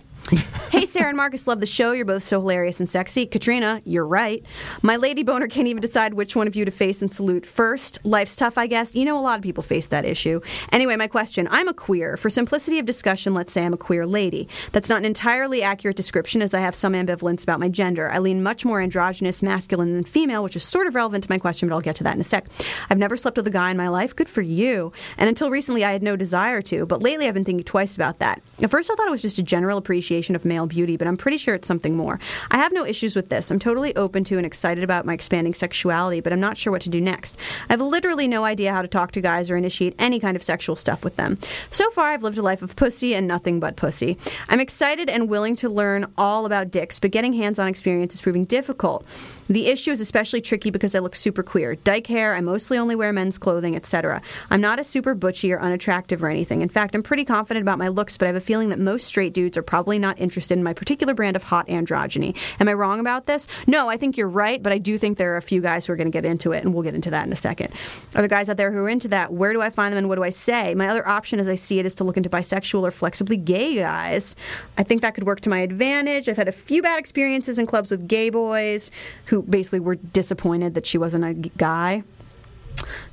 Hey, 0.69 0.85
Sarah 0.85 1.07
and 1.07 1.17
Marcus, 1.17 1.47
love 1.47 1.59
the 1.59 1.65
show. 1.65 1.91
You're 1.93 2.05
both 2.05 2.23
so 2.23 2.39
hilarious 2.39 2.79
and 2.79 2.89
sexy. 2.89 3.25
Katrina, 3.25 3.81
you're 3.85 4.05
right. 4.05 4.43
My 4.81 4.97
lady 4.97 5.23
boner 5.23 5.47
can't 5.47 5.67
even 5.67 5.81
decide 5.81 6.13
which 6.13 6.35
one 6.35 6.47
of 6.47 6.55
you 6.55 6.65
to 6.65 6.71
face 6.71 7.01
and 7.01 7.13
salute 7.13 7.45
first. 7.45 8.03
Life's 8.05 8.35
tough, 8.35 8.57
I 8.57 8.67
guess. 8.67 8.93
You 8.93 9.05
know, 9.05 9.17
a 9.17 9.21
lot 9.21 9.37
of 9.37 9.43
people 9.43 9.63
face 9.63 9.87
that 9.87 10.05
issue. 10.05 10.41
Anyway, 10.71 10.95
my 10.95 11.07
question 11.07 11.47
I'm 11.51 11.67
a 11.67 11.73
queer. 11.73 12.17
For 12.17 12.29
simplicity 12.29 12.79
of 12.79 12.85
discussion, 12.85 13.33
let's 13.33 13.53
say 13.53 13.63
I'm 13.63 13.73
a 13.73 13.77
queer 13.77 14.05
lady. 14.05 14.49
That's 14.73 14.89
not 14.89 14.99
an 14.99 15.05
entirely 15.05 15.63
accurate 15.63 15.95
description, 15.95 16.41
as 16.41 16.53
I 16.53 16.59
have 16.59 16.75
some 16.75 16.93
ambivalence 16.93 17.43
about 17.43 17.59
my 17.59 17.69
gender. 17.69 18.09
I 18.09 18.19
lean 18.19 18.43
much 18.43 18.65
more 18.65 18.81
androgynous, 18.81 19.41
masculine 19.41 19.93
than 19.93 20.03
female, 20.03 20.43
which 20.43 20.55
is 20.55 20.63
sort 20.63 20.87
of 20.87 20.95
relevant 20.95 21.23
to 21.23 21.31
my 21.31 21.37
question, 21.37 21.69
but 21.69 21.75
I'll 21.75 21.81
get 21.81 21.95
to 21.97 22.03
that 22.03 22.15
in 22.15 22.21
a 22.21 22.25
sec. 22.25 22.47
I've 22.89 22.97
never 22.97 23.15
slept 23.15 23.37
with 23.37 23.47
a 23.47 23.51
guy 23.51 23.71
in 23.71 23.77
my 23.77 23.87
life. 23.87 24.15
Good 24.15 24.29
for 24.29 24.41
you. 24.41 24.91
And 25.17 25.29
until 25.29 25.49
recently, 25.49 25.85
I 25.85 25.93
had 25.93 26.03
no 26.03 26.15
desire 26.15 26.61
to, 26.63 26.85
but 26.85 27.01
lately 27.01 27.27
I've 27.27 27.33
been 27.33 27.45
thinking 27.45 27.63
twice 27.63 27.95
about 27.95 28.19
that. 28.19 28.41
At 28.61 28.69
first, 28.69 28.89
I 28.91 28.95
thought 28.95 29.07
it 29.07 29.11
was 29.11 29.21
just 29.21 29.37
a 29.37 29.43
general 29.43 29.77
appreciation 29.77 30.35
of 30.35 30.43
male 30.43 30.56
beauty, 30.65 30.97
but 30.97 31.07
I'm 31.07 31.17
pretty 31.17 31.37
sure 31.37 31.55
it's 31.55 31.67
something 31.67 31.95
more. 31.95 32.19
I 32.51 32.57
have 32.57 32.73
no 32.73 32.85
issues 32.85 33.15
with 33.15 33.29
this. 33.29 33.51
I'm 33.51 33.59
totally 33.59 33.95
open 33.95 34.23
to 34.25 34.37
and 34.37 34.45
excited 34.45 34.83
about 34.83 35.05
my 35.05 35.13
expanding 35.13 35.53
sexuality, 35.53 36.21
but 36.21 36.33
I'm 36.33 36.39
not 36.39 36.57
sure 36.57 36.71
what 36.71 36.81
to 36.81 36.89
do 36.89 36.99
next. 36.99 37.37
I 37.69 37.73
have 37.73 37.81
literally 37.81 38.27
no 38.27 38.43
idea 38.43 38.73
how 38.73 38.81
to 38.81 38.87
talk 38.87 39.11
to 39.11 39.21
guys 39.21 39.51
or 39.51 39.57
initiate 39.57 39.95
any 39.99 40.19
kind 40.19 40.35
of 40.35 40.43
sexual 40.43 40.75
stuff 40.75 41.03
with 41.03 41.17
them. 41.17 41.37
So 41.69 41.89
far, 41.91 42.11
I've 42.11 42.23
lived 42.23 42.37
a 42.37 42.41
life 42.41 42.61
of 42.61 42.75
pussy 42.75 43.13
and 43.13 43.27
nothing 43.27 43.59
but 43.59 43.75
pussy. 43.75 44.17
I'm 44.49 44.59
excited 44.59 45.09
and 45.09 45.29
willing 45.29 45.55
to 45.57 45.69
learn 45.69 46.11
all 46.17 46.45
about 46.45 46.71
dicks, 46.71 46.99
but 46.99 47.11
getting 47.11 47.33
hands 47.33 47.59
on 47.59 47.67
experience 47.67 48.13
is 48.13 48.21
proving 48.21 48.45
difficult. 48.45 49.05
The 49.49 49.67
issue 49.67 49.91
is 49.91 50.01
especially 50.01 50.41
tricky 50.41 50.69
because 50.69 50.93
I 50.93 50.99
look 50.99 51.15
super 51.15 51.43
queer. 51.43 51.75
Dyke 51.75 52.07
hair, 52.07 52.35
I 52.35 52.41
mostly 52.41 52.77
only 52.77 52.95
wear 52.95 53.13
men's 53.13 53.37
clothing, 53.37 53.75
etc. 53.75 54.21
I'm 54.49 54.61
not 54.61 54.79
a 54.79 54.83
super 54.83 55.13
butchy 55.13 55.51
or 55.53 55.61
unattractive 55.61 56.23
or 56.23 56.29
anything. 56.29 56.61
In 56.61 56.69
fact, 56.69 56.95
I'm 56.95 57.03
pretty 57.03 57.25
confident 57.25 57.63
about 57.63 57.79
my 57.79 57.87
looks, 57.87 58.17
but 58.17 58.25
I 58.25 58.27
have 58.27 58.35
a 58.35 58.41
feeling 58.41 58.69
that 58.69 58.79
most 58.79 59.07
straight 59.07 59.33
dudes 59.33 59.57
are 59.57 59.63
probably 59.63 59.99
not 59.99 60.19
interested 60.19 60.57
in 60.57 60.63
my 60.63 60.73
particular 60.73 61.13
brand 61.13 61.35
of 61.35 61.43
hot 61.43 61.67
androgyny. 61.67 62.35
Am 62.59 62.67
I 62.67 62.73
wrong 62.73 62.99
about 62.99 63.25
this? 63.25 63.47
No, 63.67 63.89
I 63.89 63.97
think 63.97 64.17
you're 64.17 64.27
right, 64.27 64.61
but 64.61 64.73
I 64.73 64.77
do 64.77 64.97
think 64.97 65.17
there 65.17 65.33
are 65.33 65.37
a 65.37 65.41
few 65.41 65.61
guys 65.61 65.85
who 65.85 65.93
are 65.93 65.95
going 65.95 66.07
to 66.07 66.11
get 66.11 66.25
into 66.25 66.51
it, 66.51 66.63
and 66.63 66.73
we'll 66.73 66.83
get 66.83 66.95
into 66.95 67.11
that 67.11 67.25
in 67.25 67.31
a 67.31 67.37
second. 67.37 67.73
Are 68.15 68.21
there 68.21 68.27
guys 68.27 68.49
out 68.49 68.57
there 68.57 68.71
who 68.71 68.79
are 68.79 68.89
into 68.89 69.07
that? 69.09 69.31
Where 69.31 69.53
do 69.53 69.61
I 69.61 69.69
find 69.69 69.93
them 69.93 69.99
and 69.99 70.09
what 70.09 70.15
do 70.15 70.23
I 70.23 70.29
say? 70.29 70.75
My 70.75 70.87
other 70.87 71.07
option, 71.07 71.39
as 71.39 71.47
I 71.47 71.55
see 71.55 71.79
it, 71.79 71.85
is 71.85 71.95
to 71.95 72.03
look 72.03 72.17
into 72.17 72.29
bisexual 72.29 72.81
or 72.83 72.91
flexibly 72.91 73.37
gay 73.37 73.75
guys. 73.75 74.35
I 74.77 74.83
think 74.83 75.01
that 75.01 75.15
could 75.15 75.25
work 75.25 75.41
to 75.41 75.49
my 75.49 75.59
advantage. 75.59 76.27
I've 76.27 76.37
had 76.37 76.47
a 76.47 76.53
few 76.53 76.81
bad 76.81 76.99
experiences 76.99 77.57
in 77.59 77.65
clubs 77.65 77.91
with 77.91 78.07
gay 78.07 78.29
boys 78.29 78.91
who 79.25 79.36
basically 79.41 79.79
were 79.79 79.95
disappointed 79.95 80.73
that 80.75 80.85
she 80.85 80.97
wasn't 80.97 81.25
a 81.25 81.33
guy. 81.33 82.03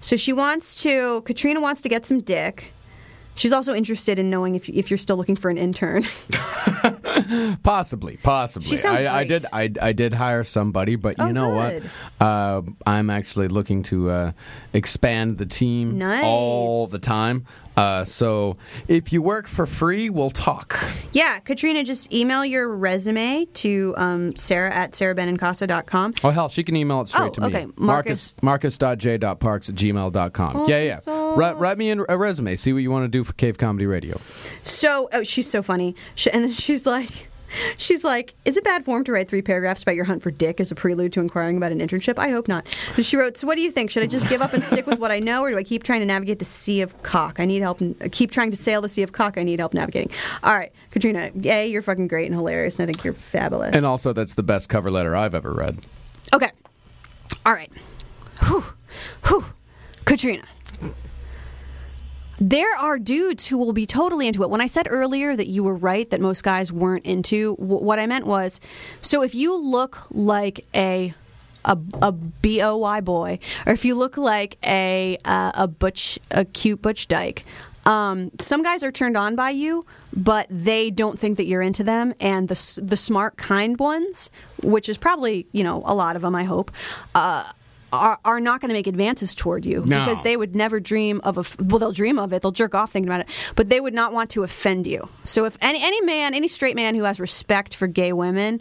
So 0.01 0.17
she 0.17 0.33
wants 0.33 0.83
to. 0.83 1.23
Katrina 1.23 1.61
wants 1.61 1.81
to 1.83 1.89
get 1.89 2.05
some 2.05 2.21
dick. 2.21 2.74
She's 3.37 3.53
also 3.53 3.75
interested 3.75 4.19
in 4.19 4.31
knowing 4.31 4.55
if 4.55 4.69
if 4.69 4.91
you're 4.91 4.99
still 4.99 5.17
looking 5.17 5.37
for 5.37 5.51
an 5.51 5.59
intern. 5.59 6.05
Possibly, 7.63 8.17
possibly. 8.23 8.69
She 8.69 8.77
sounds 8.77 9.03
I, 9.05 9.21
I 9.21 9.25
did. 9.25 9.47
I, 9.53 9.71
I 9.81 9.93
did 9.93 10.15
hire 10.15 10.45
somebody, 10.45 10.97
but 10.97 11.19
you 11.19 11.25
Oh, 11.25 11.31
know 11.31 11.53
good. 11.53 11.85
what? 12.19 12.27
Uh, 12.27 12.63
I'm 12.87 13.11
actually 13.11 13.49
looking 13.49 13.83
to 13.85 14.11
uh, 14.11 14.33
expand 14.73 15.39
the 15.39 15.47
team 15.47 15.99
Nice. 15.99 16.25
all 16.25 16.87
the 16.87 16.99
time. 16.99 17.47
Uh, 17.77 18.05
so 18.05 18.57
if 18.87 19.13
you 19.13 19.21
work 19.21 19.49
for 19.49 19.67
free, 19.67 20.09
we'll 20.11 20.31
talk. 20.31 20.79
yeah, 21.13 21.41
Katrina, 21.41 21.83
just 21.83 22.13
email 22.13 22.45
your 22.45 22.69
resume 22.69 23.47
to 23.47 23.95
um, 23.97 24.37
Sarah 24.37 24.73
at 24.73 24.93
sarahbenincasa.com. 24.93 26.15
Oh 26.23 26.31
hell, 26.31 26.49
she 26.49 26.63
can 26.63 26.77
email 26.77 27.01
it 27.01 27.09
straight 27.09 27.27
Oh, 27.27 27.31
to 27.31 27.45
okay. 27.47 27.67
me. 27.67 27.73
Marcus- 27.77 28.37
Marcus 28.43 28.81
Marcus.j.parks 28.81 29.69
at 29.69 29.75
gmail.com. 29.75 30.57
Oh, 30.57 30.69
yeah, 30.69 30.81
yeah. 30.83 30.99
so- 31.01 31.24
Write, 31.37 31.57
write 31.59 31.79
me 31.79 31.91
in 31.91 32.05
a 32.09 32.17
resume. 32.17 32.57
See 32.57 32.73
what 32.73 32.83
you 32.83 32.91
want 32.91 33.05
to 33.05 33.09
do 33.09 33.25
for 33.25 33.33
Cave 33.35 33.59
Comedy 33.59 33.87
Radio. 33.87 34.21
So, 34.63 35.09
oh, 35.13 35.23
she's 35.23 35.51
so 35.51 35.63
funny. 35.63 35.95
She, 36.15 36.31
and 36.31 36.45
then 36.45 36.53
she's 36.53 36.87
like, 36.87 37.29
she's 37.77 38.03
like, 38.03 38.35
is 38.45 38.57
it 38.57 38.65
bad 38.65 38.85
form 38.85 39.05
to 39.05 39.13
write 39.13 39.29
three 39.29 39.43
paragraphs 39.43 39.83
about 39.83 39.95
your 39.95 40.05
hunt 40.07 40.23
for 40.23 40.31
dick 40.31 40.61
as 40.61 40.71
a 40.73 40.75
prelude 40.75 41.13
to 41.13 41.21
inquiring 41.21 41.57
about 41.57 41.71
an 41.73 41.79
internship? 41.79 42.19
I 42.19 42.31
hope 42.31 42.49
not. 42.49 42.67
And 42.97 43.07
she 43.07 43.17
wrote, 43.17 43.37
so 43.37 43.47
what 43.47 43.55
do 43.57 43.63
you 43.63 43.71
think? 43.71 43.91
Should 43.91 44.03
I 44.03 44.07
just 44.07 44.29
give 44.29 44.43
up 44.43 44.53
and 44.55 44.63
stick 44.65 44.87
with 44.87 44.99
what 44.99 45.11
I 45.13 45.21
know, 45.21 45.43
or 45.43 45.51
do 45.51 45.59
I 45.59 45.63
keep 45.63 45.83
trying 45.85 46.01
to 46.01 46.07
navigate 46.07 46.39
the 46.41 46.45
sea 46.45 46.81
of 46.81 47.01
cock? 47.03 47.39
I 47.39 47.45
need 47.45 47.63
help. 47.63 47.81
n- 47.81 47.95
uh, 48.01 48.09
Keep 48.11 48.31
trying 48.33 48.51
to 48.51 48.57
sail 48.57 48.81
the 48.81 48.89
sea 48.89 49.03
of 49.03 49.13
cock. 49.13 49.39
I 49.39 49.43
need 49.45 49.61
help 49.61 49.75
navigating. 49.75 50.11
All 50.43 50.55
right, 50.55 50.73
Katrina. 50.91 51.31
A, 51.45 51.69
you're 51.69 51.83
fucking 51.83 52.09
great 52.09 52.27
and 52.27 52.35
hilarious, 52.35 52.77
and 52.79 52.83
I 52.83 52.87
think 52.87 53.05
you're 53.05 53.15
fabulous. 53.15 53.75
And 53.75 53.87
also, 53.87 54.13
that's 54.13 54.35
the 54.35 54.43
best 54.43 54.69
cover 54.69 54.91
letter 54.91 55.15
I've 55.15 55.35
ever 55.35 55.53
read. 55.53 55.87
Okay. 56.33 56.51
All 57.47 57.53
right. 57.53 57.71
Whew. 58.47 58.65
Whew. 59.27 59.45
Katrina. 60.05 60.43
There 62.41 62.75
are 62.77 62.99
dudes 62.99 63.47
who 63.47 63.59
will 63.59 63.73
be 63.73 63.87
totally 63.87 64.27
into 64.27 64.43
it. 64.43 64.51
When 64.51 64.61
I 64.61 64.67
said 64.67 64.87
earlier 64.91 65.37
that 65.37 65.47
you 65.47 65.63
were 65.63 65.75
right 65.75 66.09
that 66.11 66.21
most 66.21 66.43
guys 66.43 66.73
weren't 66.73 67.07
into, 67.07 67.57
w- 67.57 67.83
what 67.83 67.99
I 67.99 68.07
meant 68.07 68.27
was 68.27 68.61
so 69.01 69.23
if 69.23 69.35
you 69.35 69.57
look 69.57 70.07
like 70.11 70.67
a 70.75 71.15
a, 71.65 71.79
a 72.03 72.13
boy 72.13 73.01
boy, 73.01 73.39
or 73.67 73.73
if 73.73 73.85
you 73.85 73.95
look 73.95 74.17
like 74.17 74.59
a 74.65 75.17
uh, 75.25 75.53
a 75.55 75.67
butch 75.67 76.19
a 76.31 76.45
cute 76.45 76.83
butch 76.83 77.09
dyke, 77.09 77.45
um, 77.87 78.31
some 78.39 78.63
guys 78.63 78.83
are 78.83 78.93
turned 78.93 79.17
on 79.17 79.35
by 79.37 79.51
you, 79.51 79.87
but 80.13 80.47
they 80.51 80.91
don't 80.91 81.19
think 81.19 81.37
that 81.37 81.47
you're 81.47 81.63
into 81.63 81.85
them. 81.85 82.15
And 82.21 82.49
the 82.49 82.81
the 82.83 82.97
smart, 82.97 83.37
kind 83.37 83.79
ones, 83.79 84.31
which 84.63 84.89
is 84.89 84.99
probably 84.99 85.47
you 85.53 85.65
know 85.65 85.83
a 85.87 85.95
lot 85.95 86.17
of 86.17 86.23
them, 86.23 86.35
I 86.35 86.45
hope. 86.45 86.71
Uh, 87.15 87.45
are, 87.95 88.19
are 88.25 88.41
not 88.41 88.61
going 88.61 88.69
to 88.69 88.75
make 88.75 88.87
advances 88.87 89.35
toward 89.35 89.65
you 89.67 89.85
No. 89.87 90.05
because 90.05 90.23
they 90.23 90.37
would 90.37 90.55
never 90.55 90.81
dream 90.81 91.21
of 91.25 91.39
a 91.39 91.45
well 91.63 91.79
they'll 91.79 91.93
dream 91.93 92.19
of 92.19 92.33
it 92.33 92.43
they'll 92.43 92.53
jerk 92.53 92.75
off 92.75 92.93
thinking 92.93 93.09
about 93.09 93.21
it 93.21 93.29
but 93.57 93.69
they 93.71 93.81
would 93.81 93.95
not 93.95 94.13
want 94.13 94.31
to 94.31 94.43
offend 94.43 94.87
you 94.87 95.09
so 95.23 95.45
if 95.45 95.57
any 95.61 95.83
any 95.83 96.01
man 96.03 96.35
any 96.35 96.49
straight 96.49 96.77
man 96.77 96.95
who 96.95 97.05
has 97.05 97.19
respect 97.21 97.75
for 97.75 97.87
gay 97.87 98.13
women 98.13 98.61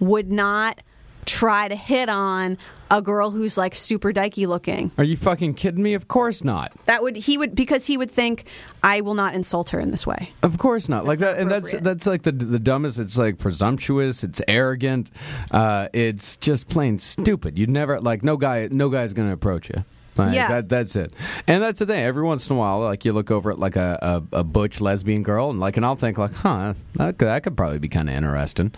would 0.00 0.30
not 0.32 0.80
try 1.24 1.68
to 1.68 1.76
hit 1.76 2.08
on 2.08 2.58
a 2.90 3.00
girl 3.02 3.30
who's 3.30 3.56
like 3.56 3.74
super 3.74 4.12
dykey 4.12 4.46
looking 4.46 4.90
Are 4.98 5.04
you 5.04 5.16
fucking 5.16 5.54
kidding 5.54 5.82
me? 5.82 5.94
Of 5.94 6.08
course 6.08 6.44
not. 6.44 6.72
that 6.86 7.02
would 7.02 7.16
he 7.16 7.38
would 7.38 7.54
because 7.54 7.86
he 7.86 7.96
would 7.96 8.10
think 8.10 8.44
I 8.82 9.00
will 9.00 9.14
not 9.14 9.34
insult 9.34 9.70
her 9.70 9.80
in 9.80 9.90
this 9.90 10.06
way 10.06 10.30
Of 10.42 10.58
course 10.58 10.88
not. 10.88 11.04
like 11.06 11.18
that, 11.20 11.38
and 11.38 11.50
that's 11.50 11.72
that's 11.72 12.06
like 12.06 12.22
the 12.22 12.32
the 12.32 12.58
dumbest. 12.58 12.98
It's 12.98 13.16
like 13.16 13.38
presumptuous. 13.38 14.22
It's 14.24 14.42
arrogant. 14.48 15.10
Uh, 15.50 15.88
it's 15.92 16.36
just 16.36 16.68
plain 16.68 16.98
stupid. 16.98 17.56
You'd 17.58 17.70
never 17.70 17.98
like 18.00 18.22
no 18.22 18.36
guy. 18.36 18.68
No 18.70 18.88
guy's 18.90 19.12
gonna 19.12 19.32
approach 19.32 19.68
you. 19.70 19.84
Like, 20.16 20.34
Yeah. 20.34 20.48
that, 20.48 20.68
that's 20.68 20.96
it. 20.96 21.12
And 21.46 21.62
that's 21.62 21.78
the 21.80 21.86
thing. 21.86 22.04
Every 22.04 22.22
once 22.22 22.48
in 22.48 22.56
a 22.56 22.58
while, 22.58 22.80
like 22.80 23.04
you 23.04 23.12
look 23.12 23.30
over 23.30 23.50
at 23.50 23.58
like 23.58 23.76
a, 23.76 24.22
a, 24.32 24.38
a 24.40 24.44
butch 24.44 24.80
lesbian 24.80 25.22
girl, 25.22 25.50
and 25.50 25.58
like, 25.60 25.76
and 25.76 25.84
I'll 25.84 25.96
think 25.96 26.18
like, 26.18 26.34
huh, 26.34 26.74
that 26.94 27.18
could, 27.18 27.26
that 27.28 27.42
could 27.42 27.56
probably 27.56 27.78
be 27.78 27.88
kind 27.88 28.08
of 28.08 28.14
interesting. 28.14 28.72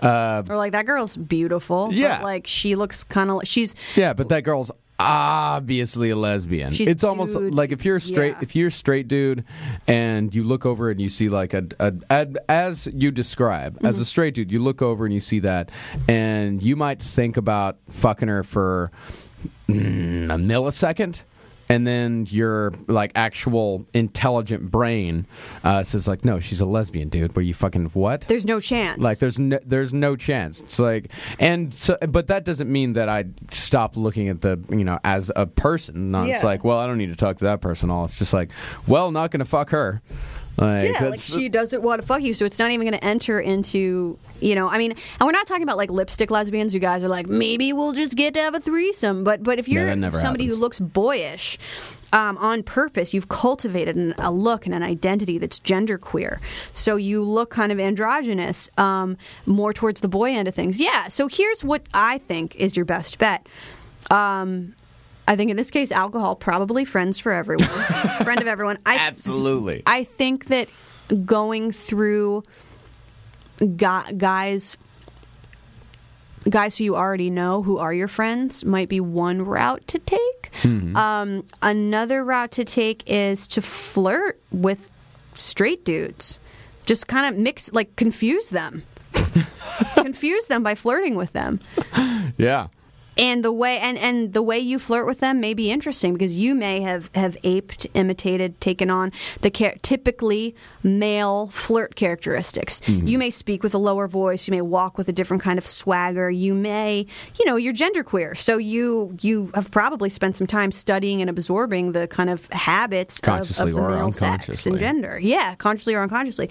Uh, 0.00 0.42
or 0.48 0.56
like 0.56 0.72
that 0.72 0.86
girl's 0.86 1.16
beautiful 1.16 1.90
Yeah. 1.92 2.18
but 2.18 2.24
like 2.24 2.46
she 2.46 2.74
looks 2.74 3.04
kind 3.04 3.30
of 3.30 3.40
she's 3.44 3.74
yeah, 3.96 4.12
but 4.12 4.28
that 4.28 4.42
girl's 4.44 4.70
obviously 4.98 6.10
a 6.10 6.16
lesbian. 6.16 6.72
She's 6.72 6.88
it's 6.88 7.02
almost 7.04 7.34
dude, 7.36 7.54
like 7.54 7.72
if 7.72 7.84
you're 7.84 7.96
a 7.96 8.00
straight 8.00 8.32
yeah. 8.34 8.38
if 8.42 8.54
you're 8.54 8.68
a 8.68 8.70
straight 8.72 9.08
dude 9.08 9.44
and 9.88 10.32
you 10.34 10.44
look 10.44 10.64
over 10.64 10.90
and 10.90 11.00
you 11.00 11.08
see 11.08 11.28
like 11.28 11.54
a, 11.54 11.64
a, 11.80 11.92
a 12.10 12.26
as 12.48 12.86
you 12.92 13.10
describe 13.10 13.78
as 13.84 13.94
Mm-hmm. 13.96 14.02
a 14.02 14.04
straight 14.04 14.34
dude, 14.34 14.52
you 14.52 14.60
look 14.60 14.80
over 14.82 15.04
and 15.04 15.12
you 15.12 15.20
see 15.20 15.40
that 15.40 15.70
and 16.08 16.62
you 16.62 16.76
might 16.76 17.00
think 17.02 17.36
about 17.36 17.78
fucking 17.90 18.28
her 18.28 18.42
for 18.42 18.90
mm, 19.74 20.24
a 20.26 20.36
millisecond. 20.36 21.22
And 21.68 21.86
then 21.86 22.26
your 22.28 22.72
like 22.86 23.12
actual 23.14 23.86
intelligent 23.94 24.70
brain 24.70 25.26
uh, 25.64 25.82
says 25.84 26.06
like, 26.06 26.22
no, 26.22 26.38
she's 26.38 26.60
a 26.60 26.66
lesbian, 26.66 27.08
dude. 27.08 27.34
Where 27.34 27.42
you 27.42 27.54
fucking 27.54 27.86
what? 27.94 28.22
there's 28.22 28.44
no 28.44 28.60
chance 28.60 29.00
Like 29.00 29.20
there's 29.20 29.38
no, 29.38 29.58
there's 29.64 29.92
no 29.92 30.14
chance. 30.16 30.60
It's 30.60 30.78
like 30.78 31.10
and 31.38 31.72
so, 31.72 31.96
but 32.06 32.26
that 32.26 32.44
doesn't 32.44 32.70
mean 32.70 32.94
that 32.94 33.08
I 33.08 33.24
stop 33.52 33.96
looking 33.96 34.28
at 34.28 34.42
the 34.42 34.62
you 34.68 34.84
know 34.84 34.98
as 35.02 35.30
a 35.34 35.46
person. 35.46 36.10
No, 36.10 36.24
It's 36.24 36.44
like 36.44 36.62
well 36.62 36.78
I 36.78 36.86
don't 36.86 36.98
need 36.98 37.10
to 37.10 37.16
talk 37.16 37.38
to 37.38 37.44
that 37.44 37.62
person. 37.62 37.90
All 37.90 38.04
it's 38.04 38.18
just 38.18 38.34
like 38.34 38.50
well 38.86 39.10
not 39.10 39.30
gonna 39.30 39.46
fuck 39.46 39.70
her. 39.70 40.02
Like, 40.56 40.90
Yeah, 40.92 41.08
like 41.08 41.20
she 41.20 41.48
doesn't 41.48 41.82
want 41.82 42.00
to 42.00 42.06
fuck 42.06 42.22
you, 42.22 42.34
so 42.34 42.44
it's 42.44 42.58
not 42.58 42.70
even 42.70 42.86
going 42.86 42.98
to 42.98 43.04
enter 43.04 43.40
into, 43.40 44.18
you 44.40 44.54
know, 44.54 44.68
I 44.68 44.78
mean, 44.78 44.92
and 44.92 45.26
we're 45.26 45.32
not 45.32 45.46
talking 45.46 45.62
about 45.62 45.76
like 45.78 45.90
lipstick 45.90 46.30
lesbians 46.30 46.74
You 46.74 46.80
guys 46.80 47.02
are 47.02 47.08
like, 47.08 47.26
maybe 47.26 47.72
we'll 47.72 47.92
just 47.92 48.16
get 48.16 48.34
to 48.34 48.40
have 48.40 48.54
a 48.54 48.60
threesome. 48.60 49.24
But 49.24 49.42
but 49.42 49.58
if 49.58 49.68
you're 49.68 49.94
never 49.96 50.18
somebody 50.18 50.44
happens. 50.44 50.58
who 50.58 50.60
looks 50.60 50.80
boyish 50.80 51.58
um, 52.12 52.36
on 52.38 52.62
purpose, 52.62 53.14
you've 53.14 53.28
cultivated 53.28 53.96
an, 53.96 54.14
a 54.18 54.30
look 54.30 54.66
and 54.66 54.74
an 54.74 54.82
identity 54.82 55.38
that's 55.38 55.58
genderqueer. 55.58 56.38
So 56.74 56.96
you 56.96 57.22
look 57.22 57.50
kind 57.50 57.72
of 57.72 57.80
androgynous, 57.80 58.68
um, 58.76 59.16
more 59.46 59.72
towards 59.72 60.00
the 60.00 60.08
boy 60.08 60.32
end 60.34 60.48
of 60.48 60.54
things. 60.54 60.78
Yeah. 60.78 61.08
So 61.08 61.28
here's 61.28 61.64
what 61.64 61.82
I 61.94 62.18
think 62.18 62.54
is 62.56 62.76
your 62.76 62.84
best 62.84 63.18
bet. 63.18 63.46
Um, 64.10 64.74
I 65.26 65.36
think 65.36 65.50
in 65.50 65.56
this 65.56 65.70
case, 65.70 65.92
alcohol 65.92 66.34
probably 66.34 66.84
friends 66.84 67.18
for 67.18 67.32
everyone, 67.32 67.68
friend 68.24 68.40
of 68.40 68.46
everyone. 68.46 68.78
I, 68.84 68.98
absolutely. 68.98 69.82
I 69.86 70.04
think 70.04 70.46
that 70.46 70.68
going 71.24 71.70
through 71.70 72.42
gu- 73.58 74.12
guys 74.16 74.76
guys 76.50 76.76
who 76.76 76.82
you 76.82 76.96
already 76.96 77.30
know 77.30 77.62
who 77.62 77.78
are 77.78 77.94
your 77.94 78.08
friends 78.08 78.64
might 78.64 78.88
be 78.88 78.98
one 78.98 79.42
route 79.42 79.86
to 79.86 79.98
take. 80.00 80.50
Um, 80.96 81.44
another 81.62 82.24
route 82.24 82.50
to 82.52 82.64
take 82.64 83.04
is 83.06 83.46
to 83.48 83.62
flirt 83.62 84.40
with 84.50 84.90
straight 85.34 85.84
dudes. 85.84 86.40
Just 86.84 87.06
kind 87.06 87.32
of 87.32 87.40
mix, 87.40 87.72
like 87.72 87.94
confuse 87.94 88.50
them. 88.50 88.82
confuse 89.94 90.46
them 90.46 90.64
by 90.64 90.74
flirting 90.74 91.14
with 91.14 91.32
them 91.32 91.60
yeah. 92.36 92.68
And 93.16 93.44
the 93.44 93.52
way 93.52 93.78
and, 93.78 93.98
and 93.98 94.32
the 94.32 94.42
way 94.42 94.58
you 94.58 94.78
flirt 94.78 95.06
with 95.06 95.20
them 95.20 95.40
may 95.40 95.54
be 95.54 95.70
interesting 95.70 96.12
because 96.12 96.34
you 96.34 96.54
may 96.54 96.80
have, 96.80 97.10
have 97.14 97.36
aped, 97.42 97.86
imitated, 97.94 98.60
taken 98.60 98.90
on 98.90 99.12
the 99.40 99.50
char- 99.50 99.74
typically 99.82 100.54
male 100.82 101.48
flirt 101.48 101.94
characteristics. 101.94 102.80
You 102.88 103.18
may 103.18 103.30
speak 103.30 103.62
with 103.62 103.74
a 103.74 103.78
lower 103.78 104.08
voice. 104.08 104.46
You 104.48 104.52
may 104.52 104.62
walk 104.62 104.98
with 104.98 105.08
a 105.08 105.12
different 105.12 105.42
kind 105.42 105.58
of 105.58 105.66
swagger. 105.66 106.30
You 106.30 106.54
may, 106.54 107.06
you 107.38 107.44
know, 107.44 107.56
you're 107.56 107.74
genderqueer, 107.74 108.36
so 108.36 108.58
you 108.58 109.16
you 109.20 109.50
have 109.54 109.70
probably 109.70 110.08
spent 110.08 110.36
some 110.36 110.46
time 110.46 110.72
studying 110.72 111.20
and 111.20 111.28
absorbing 111.28 111.92
the 111.92 112.08
kind 112.08 112.30
of 112.30 112.46
habits 112.52 113.18
of, 113.18 113.22
Consciously 113.22 113.70
of 113.70 113.76
the 113.76 113.82
or 113.82 113.90
male 113.90 114.12
sex 114.12 114.66
and 114.66 114.78
gender. 114.78 115.18
Yeah, 115.20 115.54
consciously 115.56 115.94
or 115.94 116.02
unconsciously. 116.02 116.50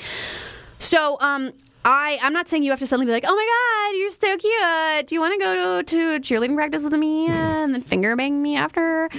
So, 0.80 1.18
um, 1.22 1.52
I 1.84 2.20
I'm 2.22 2.34
not 2.34 2.48
saying 2.48 2.64
you 2.64 2.72
have 2.72 2.80
to 2.80 2.88
suddenly 2.88 3.08
be 3.08 3.12
like, 3.12 3.26
oh 3.28 3.36
my 3.36 3.92
god, 3.92 4.00
you're 4.00 4.10
so 4.10 4.38
cute. 4.38 5.08
Do 5.08 5.16
you 5.16 5.22
want 5.22 5.34
to 5.34 5.40
go 5.40 5.82
to, 5.82 5.84
to 5.84 6.20
cheerleading 6.20 6.56
practice 6.56 6.84
with 6.84 6.94
me 6.94 7.28
and 7.30 7.74
then 7.74 7.82
finger 7.82 8.16
bang 8.16 8.42
me 8.42 8.56
after? 8.56 9.10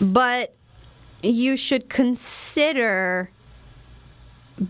But 0.00 0.54
you 1.22 1.56
should 1.56 1.88
consider 1.88 3.30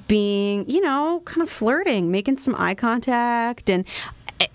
being, 0.08 0.68
you 0.68 0.80
know, 0.80 1.22
kind 1.24 1.42
of 1.42 1.50
flirting, 1.50 2.10
making 2.10 2.38
some 2.38 2.54
eye 2.56 2.74
contact 2.74 3.68
and 3.68 3.84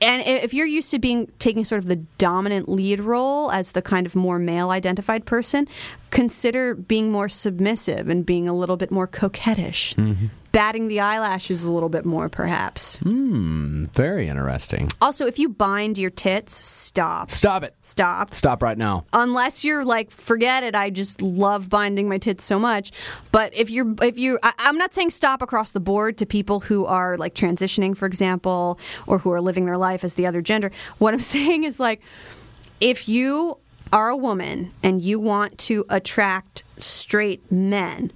and 0.02 0.22
if 0.26 0.54
you're 0.54 0.68
used 0.68 0.92
to 0.92 1.00
being 1.00 1.32
taking 1.40 1.64
sort 1.64 1.80
of 1.80 1.88
the 1.88 1.96
dominant 2.18 2.68
lead 2.68 3.00
role 3.00 3.52
as 3.52 3.72
the 3.72 3.82
kind 3.82 4.06
of 4.06 4.16
more 4.16 4.38
male 4.38 4.70
identified 4.70 5.26
person, 5.26 5.68
consider 6.10 6.76
being 6.76 7.12
more 7.12 7.30
submissive 7.30 8.10
and 8.10 8.26
being 8.26 8.50
a 8.50 8.54
little 8.54 8.76
bit 8.76 8.92
more 8.92 9.08
coquettish. 9.08 9.96
Mm-hmm. 9.96 10.26
Batting 10.58 10.88
the 10.88 11.02
eyelashes 11.02 11.66
a 11.66 11.72
little 11.72 11.88
bit 11.88 12.04
more, 12.04 12.30
perhaps. 12.30 12.98
Hmm. 12.98 13.86
Very 13.94 14.28
interesting. 14.28 14.90
Also, 15.00 15.28
if 15.28 15.38
you 15.38 15.50
bind 15.50 16.00
your 16.00 16.10
tits, 16.10 16.52
stop. 16.56 17.30
Stop 17.30 17.62
it. 17.62 17.76
Stop. 17.84 18.34
Stop 18.34 18.64
right 18.64 18.76
now. 18.76 19.06
Unless 19.14 19.64
you're 19.64 19.86
like, 19.86 20.10
forget 20.10 20.64
it. 20.64 20.74
I 20.74 20.90
just 20.90 21.22
love 21.22 21.70
binding 21.70 22.10
my 22.10 22.18
tits 22.18 22.44
so 22.44 22.58
much. 22.58 22.92
But 23.32 23.54
if 23.54 23.70
you're, 23.70 23.94
if 24.02 24.18
you, 24.18 24.40
I, 24.42 24.52
I'm 24.58 24.80
not 24.80 24.96
saying 24.96 25.12
stop 25.12 25.44
across 25.44 25.74
the 25.74 25.80
board 25.80 26.18
to 26.18 26.26
people 26.26 26.62
who 26.62 26.88
are 26.88 27.18
like 27.18 27.36
transitioning, 27.36 27.96
for 27.96 28.08
example, 28.08 28.80
or 29.06 29.20
who 29.20 29.32
are 29.32 29.42
living 29.42 29.68
their 29.68 29.78
life 29.78 30.04
as 30.04 30.16
the 30.16 30.26
other 30.26 30.42
gender. 30.42 30.72
What 30.98 31.14
I'm 31.14 31.20
saying 31.38 31.66
is 31.66 31.80
like, 31.80 32.02
if 32.82 33.08
you 33.08 33.60
are 33.94 34.10
a 34.10 34.18
woman 34.18 34.72
and 34.82 35.04
you 35.04 35.20
want 35.20 35.60
to 35.60 35.86
attract 35.88 36.64
straight 36.80 37.52
men, 37.52 38.12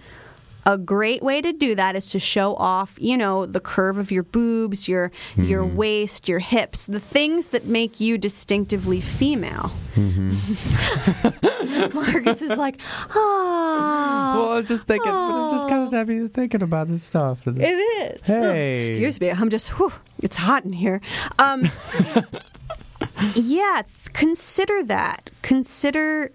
a 0.66 0.78
great 0.78 1.24
way 1.24 1.42
to 1.42 1.52
do 1.54 1.76
that 1.76 1.96
is 1.96 2.10
to 2.12 2.20
show 2.20 2.56
off, 2.56 2.96
you 3.00 3.18
know, 3.18 3.46
the 3.46 3.60
curve 3.60 3.98
of 3.98 4.12
your 4.12 4.24
boobs, 4.24 4.88
your 4.88 5.12
your 5.36 5.66
waist, 5.66 6.28
your 6.30 6.40
hips, 6.40 6.86
the 6.86 7.00
things 7.00 7.48
that 7.48 7.66
make 7.66 8.00
you 8.00 8.18
distinctively 8.18 9.02
female. 9.02 9.72
Marcus 11.94 12.42
is 12.42 12.58
like, 12.58 12.80
ah. 13.10 14.36
Well, 14.38 14.52
I 14.52 14.58
was 14.58 14.68
just 14.68 14.88
thinking, 14.88 15.12
but 15.12 15.44
it's 15.46 15.54
just 15.54 15.70
kind 15.70 15.84
of 15.86 15.92
happy 15.94 16.28
thinking 16.28 16.62
about 16.62 16.88
this 16.88 17.04
stuff. 17.04 17.48
It 17.48 17.58
is. 17.60 18.28
Hey. 18.28 18.88
excuse 18.88 19.20
me. 19.20 19.32
I'm 19.32 19.50
just. 19.50 19.70
Whew, 19.80 19.92
it's 20.20 20.38
hot 20.38 20.64
in 20.66 20.74
here. 20.74 21.02
Um, 21.40 21.62
yeah. 23.36 23.82
th- 23.84 24.14
Consider 24.14 24.84
that. 24.84 25.32
Consider 25.42 26.32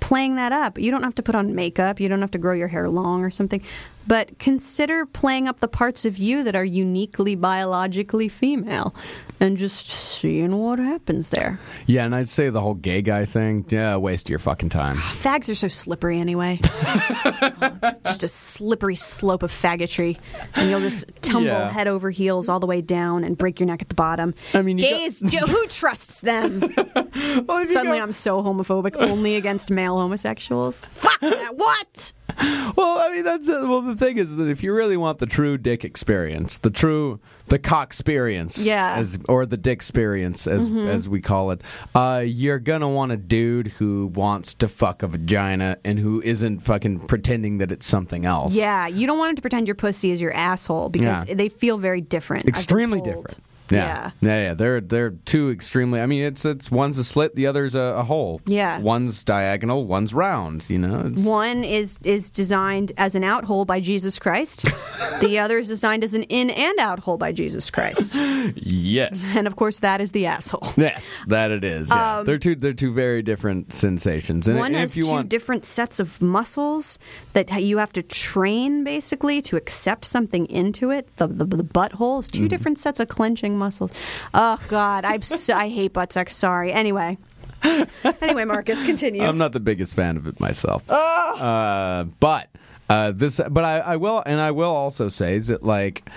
playing 0.00 0.36
that 0.36 0.52
up. 0.52 0.78
You 0.78 0.90
don't 0.90 1.02
have 1.02 1.14
to 1.16 1.22
put 1.22 1.34
on 1.34 1.54
makeup. 1.54 2.00
You 2.00 2.08
don't 2.08 2.20
have 2.20 2.30
to 2.32 2.38
grow 2.38 2.54
your 2.54 2.68
hair 2.68 2.88
long 2.88 3.24
or 3.24 3.30
something. 3.30 3.62
But 4.06 4.38
consider 4.38 5.04
playing 5.04 5.48
up 5.48 5.60
the 5.60 5.68
parts 5.68 6.04
of 6.04 6.16
you 6.16 6.42
that 6.44 6.56
are 6.56 6.64
uniquely 6.64 7.34
biologically 7.34 8.28
female, 8.28 8.94
and 9.40 9.56
just 9.56 9.86
seeing 9.86 10.56
what 10.56 10.78
happens 10.78 11.30
there. 11.30 11.58
Yeah, 11.86 12.04
and 12.04 12.14
I'd 12.14 12.28
say 12.28 12.50
the 12.50 12.60
whole 12.60 12.74
gay 12.74 13.02
guy 13.02 13.24
thing, 13.24 13.64
yeah, 13.68 13.96
waste 13.96 14.26
of 14.26 14.30
your 14.30 14.38
fucking 14.38 14.68
time. 14.70 14.96
Fags 14.96 15.48
are 15.50 15.54
so 15.54 15.68
slippery 15.68 16.18
anyway. 16.18 16.58
it's 16.62 17.98
just 18.00 18.24
a 18.24 18.28
slippery 18.28 18.96
slope 18.96 19.42
of 19.42 19.50
faggotry, 19.52 20.18
and 20.54 20.70
you'll 20.70 20.80
just 20.80 21.04
tumble 21.22 21.48
Yeah. 21.50 21.70
head 21.70 21.88
over 21.88 22.10
heels 22.10 22.48
all 22.48 22.60
the 22.60 22.66
way 22.66 22.80
down 22.80 23.24
and 23.24 23.36
break 23.38 23.60
your 23.60 23.66
neck 23.66 23.82
at 23.82 23.88
the 23.88 23.94
bottom. 23.94 24.34
I 24.54 24.62
mean, 24.62 24.76
gays, 24.76 25.20
jo- 25.20 25.46
who 25.46 25.66
trusts 25.68 26.20
them? 26.20 26.60
Suddenly, 26.72 28.00
I'm 28.00 28.12
so 28.12 28.42
homophobic, 28.42 28.96
only 28.96 29.36
against 29.36 29.70
male 29.70 29.96
homosexuals. 29.96 30.84
Fuck 30.86 31.20
that! 31.20 31.56
What? 31.56 32.12
Well, 32.76 32.98
I 32.98 33.10
mean, 33.12 33.24
that's 33.24 33.48
uh, 33.48 33.64
well. 33.68 33.80
The 33.80 33.96
thing 33.96 34.18
is 34.18 34.36
that 34.36 34.48
if 34.48 34.62
you 34.62 34.72
really 34.72 34.96
want 34.96 35.18
the 35.18 35.26
true 35.26 35.58
dick 35.58 35.84
experience, 35.84 36.58
the 36.58 36.70
true 36.70 37.20
the 37.48 37.58
cock 37.58 37.88
experience, 37.88 38.58
Yeah. 38.58 38.92
Mm-hmm. 38.92 39.00
as, 39.00 39.18
or 39.28 39.46
the 39.46 39.56
dick 39.56 39.78
experience, 39.78 40.46
as 40.46 40.70
as 40.70 41.08
we 41.08 41.20
call 41.20 41.50
it, 41.50 41.62
uh, 41.94 42.22
you're 42.24 42.58
gonna 42.58 42.88
want 42.88 43.12
a 43.12 43.16
dude 43.16 43.68
who 43.68 44.06
wants 44.14 44.54
to 44.54 44.68
fuck 44.68 45.02
a 45.02 45.08
vagina 45.08 45.78
and 45.84 45.98
who 45.98 46.20
isn't 46.22 46.60
fucking 46.60 47.06
pretending 47.06 47.58
that 47.58 47.72
it's 47.72 47.86
something 47.86 48.24
else. 48.26 48.52
Yeah, 48.54 48.86
you 48.86 49.06
don't 49.06 49.18
want 49.18 49.30
him 49.30 49.36
to 49.36 49.42
pretend 49.42 49.66
your 49.66 49.74
pussy 49.76 50.10
is 50.10 50.20
your 50.20 50.32
asshole 50.32 50.88
because 50.90 51.26
Yeah. 51.28 51.34
they 51.34 51.48
feel 51.48 51.78
very 51.78 52.00
different. 52.00 52.46
Extremely 52.46 53.00
different. 53.00 53.36
Yeah. 53.70 54.10
yeah, 54.20 54.42
yeah, 54.42 54.54
They're 54.54 54.80
they're 54.80 55.10
two 55.10 55.50
extremely. 55.50 56.00
I 56.00 56.06
mean, 56.06 56.24
it's 56.24 56.44
it's 56.44 56.70
one's 56.70 56.98
a 56.98 57.04
slit, 57.04 57.34
the 57.34 57.46
other's 57.46 57.74
a, 57.74 57.96
a 57.98 58.04
hole. 58.04 58.40
Yeah. 58.46 58.78
one's 58.78 59.24
diagonal, 59.24 59.86
one's 59.86 60.14
round. 60.14 60.68
You 60.70 60.78
know, 60.78 61.06
it's, 61.12 61.24
One 61.24 61.64
is 61.64 61.98
is 62.04 62.30
designed 62.30 62.92
as 62.96 63.14
an 63.14 63.24
out 63.24 63.44
hole 63.44 63.64
by 63.64 63.80
Jesus 63.80 64.18
Christ. 64.18 64.66
the 65.20 65.38
other 65.38 65.58
is 65.58 65.68
designed 65.68 66.04
as 66.04 66.14
an 66.14 66.22
in 66.24 66.50
and 66.50 66.78
out 66.78 67.00
hole 67.00 67.18
by 67.18 67.32
Jesus 67.32 67.70
Christ. 67.70 68.14
yes. 68.56 69.36
And 69.36 69.46
of 69.46 69.56
course, 69.56 69.80
that 69.80 70.00
is 70.00 70.12
the 70.12 70.26
asshole. 70.26 70.72
Yes, 70.78 71.22
that 71.26 71.50
it 71.50 71.64
is. 71.64 71.88
Yeah. 71.90 72.22
they're 72.24 72.38
two. 72.38 72.54
They're 72.54 72.72
two 72.72 72.92
very 72.92 73.20
different 73.22 73.72
sensations. 73.72 74.46
And 74.48 74.56
Um, 74.56 74.60
One 74.60 74.74
if 74.74 74.80
has 74.80 74.94
two 74.94 75.06
want, 75.08 75.28
different 75.28 75.64
sets 75.64 75.98
of 76.00 76.20
muscles 76.22 76.98
that 77.32 77.50
you 77.62 77.78
have 77.78 77.92
to 77.94 78.02
train 78.02 78.84
basically 78.84 79.42
to 79.42 79.56
accept 79.56 80.04
something 80.04 80.46
into 80.46 80.90
it. 80.90 81.08
The 81.16 81.26
the, 81.26 81.44
the 81.44 81.64
butthole 81.64 82.20
is 82.20 82.28
2 82.28 82.38
Mm-hmm. 82.38 82.48
different 82.48 82.78
sets 82.78 83.00
of 83.00 83.08
clenching 83.08 83.57
muscles. 83.58 83.92
Oh 84.34 84.58
God, 84.68 85.04
I'm 85.04 85.22
so, 85.22 85.54
I 85.54 85.68
hate 85.68 85.92
butt 85.92 86.12
sex. 86.12 86.34
Sorry. 86.34 86.72
Anyway. 86.72 87.18
anyway, 88.22 88.44
Marcus, 88.44 88.82
continue. 88.84 89.22
I'm 89.22 89.38
not 89.38 89.52
the 89.52 89.60
biggest 89.60 89.94
fan 89.94 90.16
of 90.16 90.26
it 90.26 90.38
myself. 90.40 90.88
Uh, 90.88 92.04
but 92.20 92.48
uh, 92.88 93.12
this, 93.12 93.40
but 93.50 93.64
I, 93.64 93.78
I 93.78 93.96
will, 93.96 94.22
and 94.24 94.40
I 94.40 94.52
will 94.52 94.74
also 94.74 95.08
say 95.08 95.36
is 95.36 95.48
that 95.48 95.62
like. 95.62 96.08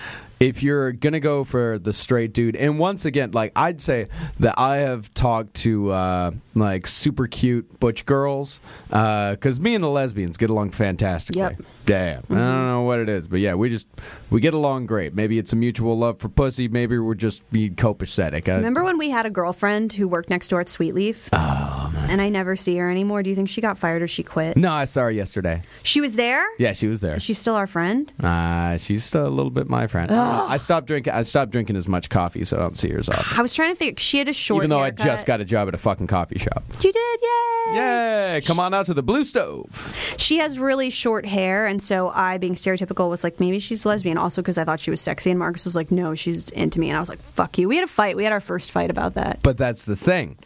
If 0.42 0.62
you're 0.62 0.90
gonna 0.92 1.20
go 1.20 1.44
for 1.44 1.78
the 1.78 1.92
straight 1.92 2.32
dude, 2.32 2.56
and 2.56 2.78
once 2.78 3.04
again, 3.04 3.30
like 3.30 3.52
I'd 3.54 3.80
say 3.80 4.08
that 4.40 4.58
I 4.58 4.78
have 4.78 5.12
talked 5.14 5.54
to 5.62 5.90
uh, 5.92 6.30
like 6.54 6.86
super 6.88 7.26
cute 7.28 7.78
butch 7.78 8.04
girls, 8.04 8.58
because 8.88 9.60
me 9.60 9.74
and 9.76 9.84
the 9.84 9.88
lesbians 9.88 10.36
get 10.36 10.50
along 10.50 10.70
fantastically. 10.70 11.40
Yep. 11.42 11.62
Yeah, 11.88 12.04
yeah. 12.04 12.18
I 12.30 12.34
don't 12.34 12.66
know 12.68 12.82
what 12.82 13.00
it 13.00 13.08
is, 13.08 13.26
but 13.28 13.40
yeah, 13.40 13.54
we 13.54 13.68
just 13.68 13.86
we 14.30 14.40
get 14.40 14.54
along 14.54 14.86
great. 14.86 15.14
Maybe 15.14 15.38
it's 15.38 15.52
a 15.52 15.56
mutual 15.56 15.96
love 15.98 16.18
for 16.18 16.28
pussy. 16.28 16.68
Maybe 16.68 16.98
we're 16.98 17.14
just 17.14 17.48
being 17.50 17.74
copacetic. 17.76 18.48
I- 18.48 18.56
Remember 18.56 18.82
when 18.84 18.98
we 18.98 19.10
had 19.10 19.26
a 19.26 19.30
girlfriend 19.30 19.92
who 19.94 20.06
worked 20.08 20.30
next 20.30 20.48
door 20.48 20.60
at 20.60 20.66
Sweetleaf? 20.68 21.28
Oh 21.32 21.90
man. 21.92 22.10
And 22.10 22.20
I 22.20 22.28
never 22.28 22.54
see 22.56 22.76
her 22.78 22.90
anymore. 22.90 23.22
Do 23.22 23.30
you 23.30 23.36
think 23.36 23.48
she 23.48 23.60
got 23.60 23.78
fired 23.78 24.02
or 24.02 24.06
she 24.08 24.22
quit? 24.22 24.56
No, 24.56 24.72
I 24.72 24.84
saw 24.84 25.02
her 25.02 25.10
yesterday. 25.10 25.62
She 25.82 26.00
was 26.00 26.14
there. 26.16 26.44
Yeah, 26.58 26.72
she 26.72 26.86
was 26.88 27.00
there. 27.00 27.14
Is 27.16 27.22
she 27.22 27.34
still 27.34 27.54
our 27.54 27.66
friend? 27.66 28.12
Uh, 28.22 28.76
she's 28.76 29.04
still 29.04 29.26
a 29.26 29.28
little 29.28 29.50
bit 29.50 29.68
my 29.68 29.86
friend. 29.88 30.10
I 30.32 30.56
stopped 30.56 30.86
drinking. 30.86 31.12
I 31.12 31.22
stopped 31.22 31.50
drinking 31.52 31.76
as 31.76 31.88
much 31.88 32.10
coffee, 32.10 32.44
so 32.44 32.56
I 32.56 32.60
don't 32.60 32.76
see 32.76 32.90
her 32.90 32.98
as 32.98 33.08
often. 33.08 33.38
I 33.38 33.42
was 33.42 33.54
trying 33.54 33.70
to 33.70 33.76
figure. 33.76 33.98
She 33.98 34.18
had 34.18 34.28
a 34.28 34.32
short. 34.32 34.60
Even 34.60 34.70
though 34.70 34.80
I 34.80 34.90
just 34.90 35.26
got 35.26 35.40
a 35.40 35.44
job 35.44 35.68
at 35.68 35.74
a 35.74 35.78
fucking 35.78 36.06
coffee 36.06 36.38
shop. 36.38 36.64
You 36.80 36.92
did, 36.92 37.20
yay! 37.22 37.74
Yay! 37.74 38.40
Come 38.44 38.58
on 38.60 38.74
out 38.74 38.86
to 38.86 38.94
the 38.94 39.02
Blue 39.02 39.24
Stove. 39.24 40.14
She 40.16 40.38
has 40.38 40.58
really 40.58 40.90
short 40.90 41.26
hair, 41.26 41.66
and 41.66 41.82
so 41.82 42.10
I, 42.10 42.38
being 42.38 42.54
stereotypical, 42.54 43.08
was 43.08 43.24
like, 43.24 43.40
maybe 43.40 43.58
she's 43.58 43.86
lesbian. 43.86 44.18
Also, 44.18 44.42
because 44.42 44.58
I 44.58 44.64
thought 44.64 44.80
she 44.80 44.90
was 44.90 45.00
sexy, 45.00 45.30
and 45.30 45.38
Marcus 45.38 45.64
was 45.64 45.76
like, 45.76 45.90
no, 45.90 46.14
she's 46.14 46.50
into 46.50 46.80
me, 46.80 46.88
and 46.88 46.96
I 46.96 47.00
was 47.00 47.08
like, 47.08 47.22
fuck 47.32 47.58
you. 47.58 47.68
We 47.68 47.76
had 47.76 47.84
a 47.84 47.88
fight. 47.88 48.16
We 48.16 48.24
had 48.24 48.32
our 48.32 48.40
first 48.40 48.70
fight 48.70 48.90
about 48.90 49.14
that. 49.14 49.40
But 49.42 49.56
that's 49.56 49.84
the 49.84 49.96
thing. 49.96 50.38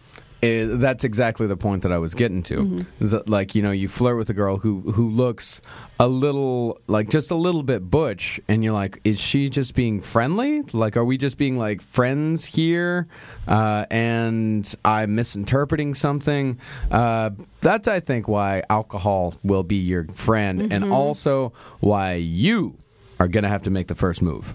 Eh, 0.43 0.67
that's 0.69 1.03
exactly 1.03 1.47
the 1.47 1.57
point 1.57 1.83
that 1.83 1.93
I 1.93 1.99
was 1.99 2.15
getting 2.15 2.43
to. 2.45 2.57
Mm-hmm. 2.59 3.05
Is 3.05 3.13
that 3.13 3.29
like 3.29 3.55
you 3.55 3.63
know 3.63 3.71
you 3.71 3.89
flirt 3.89 4.19
with 4.19 4.29
a 4.29 4.35
girl 4.35 4.59
who 4.59 4.83
who 4.93 5.09
looks 5.09 5.63
a 5.99 6.07
little 6.09 6.79
like 6.89 7.09
just 7.09 7.31
a 7.31 7.35
little 7.35 7.63
bit 7.63 7.89
butch, 7.91 8.39
and 8.47 8.63
you're 8.63 8.75
like, 8.75 9.01
is 9.03 9.19
she 9.19 9.49
just 9.49 9.75
being 9.75 10.01
friendly? 10.01 10.61
Like, 10.73 10.97
are 10.97 11.05
we 11.07 11.17
just 11.17 11.39
being 11.39 11.57
like 11.59 11.81
friends 11.81 12.45
here? 12.45 13.09
Uh, 13.49 13.87
and 13.91 14.73
I'm 14.85 15.15
misinterpreting 15.15 15.95
something. 15.95 16.61
Uh, 16.91 17.31
that's 17.63 17.89
I 17.89 18.01
think 18.01 18.29
why 18.29 18.63
alcohol 18.69 19.35
will 19.43 19.63
be 19.65 19.77
your 19.77 20.05
friend, 20.09 20.61
Mm-hmm. 20.61 20.73
and 20.73 20.93
also 20.93 21.55
why 21.81 22.15
you 22.15 22.77
are 23.19 23.27
gonna 23.29 23.49
have 23.49 23.63
to 23.65 23.71
make 23.71 23.87
the 23.89 23.95
first 23.95 24.21
move 24.21 24.55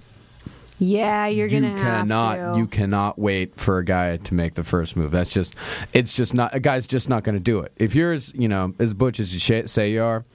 Yeah, 0.84 1.28
you're 1.28 1.46
you 1.48 1.60
gonna 1.62 1.78
have 1.78 2.08
cannot 2.08 2.54
to. 2.54 2.58
you 2.60 2.66
cannot 2.66 3.20
wait 3.20 3.56
for 3.56 3.78
a 3.78 3.86
guy 3.86 4.18
to 4.18 4.34
make 4.34 4.56
the 4.56 4.64
first 4.64 4.96
move 4.96 5.12
that's 5.12 5.30
just 5.30 5.56
it's 5.94 6.16
just 6.16 6.34
not 6.34 6.56
a 6.56 6.60
guy's 6.60 6.88
just 6.88 7.08
not 7.08 7.24
going 7.24 7.36
to 7.36 7.40
do 7.40 7.60
it 7.60 7.72
if 7.78 7.94
you're 7.94 8.14
as 8.14 8.34
you 8.34 8.48
know 8.48 8.74
as 8.80 8.96
butch 8.96 9.20
as 9.20 9.32
you 9.32 9.40
sh- 9.40 9.70
say 9.70 9.92
you 9.92 10.02
are 10.02 10.26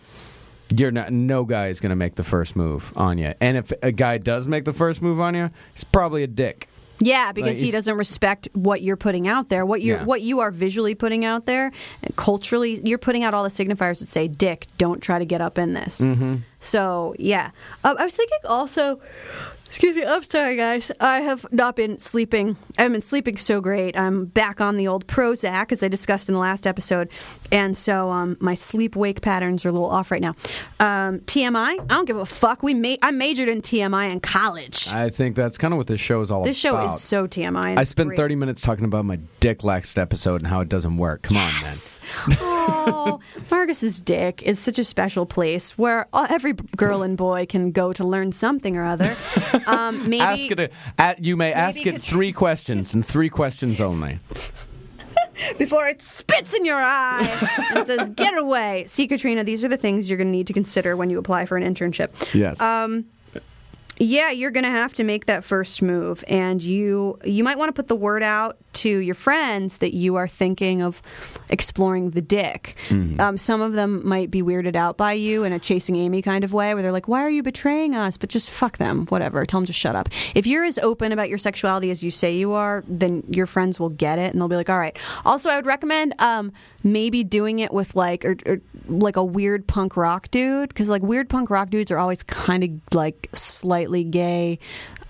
you're 0.76 0.92
not 0.92 1.12
no 1.12 1.44
guy 1.44 1.66
is 1.66 1.80
going 1.80 1.90
to 1.90 1.96
make 1.96 2.14
the 2.14 2.22
first 2.22 2.54
move 2.54 2.92
on 2.96 3.18
you 3.18 3.34
and 3.40 3.56
if 3.56 3.72
a 3.82 3.90
guy 3.90 4.18
does 4.18 4.46
make 4.46 4.64
the 4.64 4.72
first 4.72 5.02
move 5.02 5.18
on 5.20 5.34
you 5.34 5.50
he's 5.74 5.82
probably 5.84 6.22
a 6.22 6.28
dick 6.28 6.68
Yeah, 7.00 7.32
because 7.32 7.58
Like, 7.58 7.64
he 7.66 7.70
doesn't 7.72 7.96
respect 7.98 8.48
what 8.54 8.80
you're 8.82 8.96
putting 8.96 9.26
out 9.28 9.48
there, 9.50 9.66
what 9.66 9.82
you 9.82 9.94
Yeah. 9.94 10.04
what 10.04 10.22
you 10.22 10.40
are 10.40 10.50
visually 10.52 10.94
putting 10.94 11.24
out 11.26 11.44
there, 11.44 11.70
culturally. 12.16 12.80
You're 12.84 12.96
putting 13.08 13.22
out 13.22 13.34
all 13.34 13.42
the 13.44 13.50
signifiers 13.50 13.98
that 14.00 14.08
say, 14.08 14.28
"Dick, 14.28 14.66
don't 14.78 15.02
try 15.02 15.18
to 15.18 15.26
get 15.26 15.42
up 15.42 15.58
in 15.58 15.74
this." 15.74 16.00
Mm-hmm. 16.00 16.36
So 16.58 17.14
yeah, 17.18 17.50
um, 17.84 17.96
I 17.98 18.04
was 18.04 18.14
thinking 18.16 18.38
also. 18.48 18.98
Excuse 19.66 19.94
me, 19.96 20.04
I'm 20.06 20.22
sorry, 20.22 20.56
guys. 20.56 20.90
I 21.00 21.20
have 21.20 21.44
not 21.52 21.76
been 21.76 21.98
sleeping. 21.98 22.56
I 22.78 22.82
haven't 22.82 22.92
been 22.94 23.00
sleeping 23.02 23.36
so 23.36 23.60
great. 23.60 23.96
I'm 23.98 24.24
back 24.26 24.60
on 24.60 24.76
the 24.76 24.88
old 24.88 25.06
Prozac, 25.06 25.70
as 25.72 25.82
I 25.82 25.88
discussed 25.88 26.28
in 26.28 26.34
the 26.34 26.40
last 26.40 26.66
episode, 26.66 27.10
and 27.52 27.76
so 27.76 28.10
um, 28.10 28.36
my 28.40 28.54
sleep-wake 28.54 29.20
patterns 29.20 29.64
are 29.64 29.68
a 29.68 29.72
little 29.72 29.90
off 29.90 30.10
right 30.10 30.22
now. 30.22 30.34
Um, 30.80 31.20
TMI, 31.20 31.78
I 31.80 31.84
don't 31.86 32.06
give 32.06 32.16
a 32.16 32.24
fuck. 32.24 32.62
We 32.62 32.74
ma- 32.74 32.96
I 33.02 33.10
majored 33.10 33.48
in 33.48 33.60
TMI 33.60 34.10
in 34.12 34.20
college. 34.20 34.88
i 34.92 35.10
think 35.10 35.36
that's 35.36 35.58
kind 35.58 35.74
of 35.74 35.78
what 35.78 35.88
this 35.88 36.00
show 36.00 36.20
is 36.20 36.30
all 36.30 36.40
about. 36.40 36.46
This 36.48 36.58
show 36.58 36.80
is 36.84 37.00
so 37.02 37.26
TMI. 37.26 37.76
i 37.76 37.84
spent 37.84 38.08
great. 38.08 38.16
30 38.16 38.36
minutes 38.36 38.62
talking 38.62 38.84
about 38.84 39.04
my 39.04 39.18
dick 39.40 39.62
last 39.64 39.98
episode 39.98 40.40
and 40.40 40.46
how 40.46 40.60
it 40.60 40.68
doesn't 40.68 40.96
work 40.96 41.22
come 41.22 41.36
on 41.36 41.52
man 41.60 41.74
oh, 42.40 43.20
Marcus's 43.50 44.00
dick 44.00 44.42
is 44.42 44.58
such 44.58 44.78
a 44.78 44.84
special 44.84 45.26
place 45.26 45.76
where 45.78 46.06
every 46.14 46.52
girl 46.76 47.02
and 47.02 47.16
boy 47.16 47.46
can 47.46 47.72
go 47.72 47.92
to 47.92 48.04
learn 48.04 48.32
something 48.32 48.76
or 48.76 48.84
other. 48.84 49.16
Um, 49.66 50.08
maybe 50.10 50.20
ask 50.20 50.50
it 50.50 50.60
a, 50.60 50.70
at, 50.98 51.24
you 51.24 51.36
may 51.36 51.52
ask 51.52 51.84
it 51.86 52.00
three 52.02 52.32
questions 52.32 52.94
and 52.94 53.04
three 53.04 53.28
questions 53.28 53.80
only 53.80 54.18
before 55.58 55.86
it 55.86 56.00
spits 56.02 56.54
in 56.54 56.64
your 56.64 56.80
eye 56.80 57.48
and 57.74 57.86
says, 57.86 58.10
"Get 58.10 58.36
away." 58.36 58.84
See, 58.86 59.06
Katrina, 59.06 59.44
these 59.44 59.62
are 59.64 59.68
the 59.68 59.76
things 59.76 60.08
you're 60.08 60.16
going 60.16 60.28
to 60.28 60.32
need 60.32 60.46
to 60.46 60.52
consider 60.52 60.96
when 60.96 61.10
you 61.10 61.18
apply 61.18 61.46
for 61.46 61.56
an 61.56 61.62
internship. 61.74 62.10
yes 62.34 62.60
Um, 62.60 63.04
Yeah, 63.98 64.30
you're 64.30 64.50
going 64.50 64.64
to 64.64 64.70
have 64.70 64.92
to 64.94 65.04
make 65.04 65.26
that 65.26 65.42
first 65.42 65.80
move, 65.80 66.22
and 66.28 66.62
you 66.62 67.18
you 67.24 67.42
might 67.42 67.56
want 67.56 67.68
to 67.68 67.72
put 67.72 67.88
the 67.88 67.96
word 67.96 68.22
out 68.22 68.58
to 68.74 68.98
your 68.98 69.14
friends 69.14 69.78
that 69.78 69.94
you 69.94 70.16
are 70.16 70.28
thinking 70.28 70.82
of 70.82 71.00
exploring 71.48 72.10
the 72.10 72.20
dick. 72.20 72.74
Mm-hmm. 72.88 73.18
Um, 73.18 73.38
some 73.38 73.62
of 73.62 73.72
them 73.72 74.06
might 74.06 74.30
be 74.30 74.42
weirded 74.42 74.76
out 74.76 74.98
by 74.98 75.14
you 75.14 75.44
in 75.44 75.52
a 75.54 75.58
chasing 75.58 75.96
Amy 75.96 76.20
kind 76.20 76.44
of 76.44 76.52
way, 76.52 76.74
where 76.74 76.82
they're 76.82 76.92
like, 76.92 77.08
"Why 77.08 77.22
are 77.22 77.30
you 77.30 77.42
betraying 77.42 77.96
us?" 77.96 78.18
But 78.18 78.28
just 78.28 78.50
fuck 78.50 78.76
them, 78.76 79.06
whatever. 79.06 79.46
Tell 79.46 79.60
them 79.60 79.66
to 79.66 79.72
shut 79.72 79.96
up. 79.96 80.10
If 80.34 80.46
you're 80.46 80.64
as 80.64 80.78
open 80.80 81.10
about 81.10 81.30
your 81.30 81.38
sexuality 81.38 81.90
as 81.90 82.02
you 82.02 82.10
say 82.10 82.36
you 82.36 82.52
are, 82.52 82.84
then 82.86 83.24
your 83.28 83.46
friends 83.46 83.80
will 83.80 83.88
get 83.88 84.18
it, 84.18 84.32
and 84.32 84.40
they'll 84.40 84.48
be 84.48 84.56
like, 84.56 84.68
"All 84.68 84.78
right." 84.78 84.96
Also, 85.24 85.48
I 85.48 85.56
would 85.56 85.64
recommend 85.64 86.12
um, 86.18 86.52
maybe 86.84 87.24
doing 87.24 87.60
it 87.60 87.72
with 87.72 87.96
like 87.96 88.26
or, 88.26 88.36
or 88.44 88.60
like 88.88 89.16
a 89.16 89.24
weird 89.24 89.66
punk 89.66 89.96
rock 89.96 90.30
dude, 90.30 90.68
because 90.68 90.90
like 90.90 91.02
weird 91.02 91.30
punk 91.30 91.48
rock 91.48 91.70
dudes 91.70 91.90
are 91.90 91.98
always 91.98 92.22
kind 92.22 92.62
of 92.62 92.70
like 92.94 93.30
slightly 93.32 93.85
gay 94.04 94.58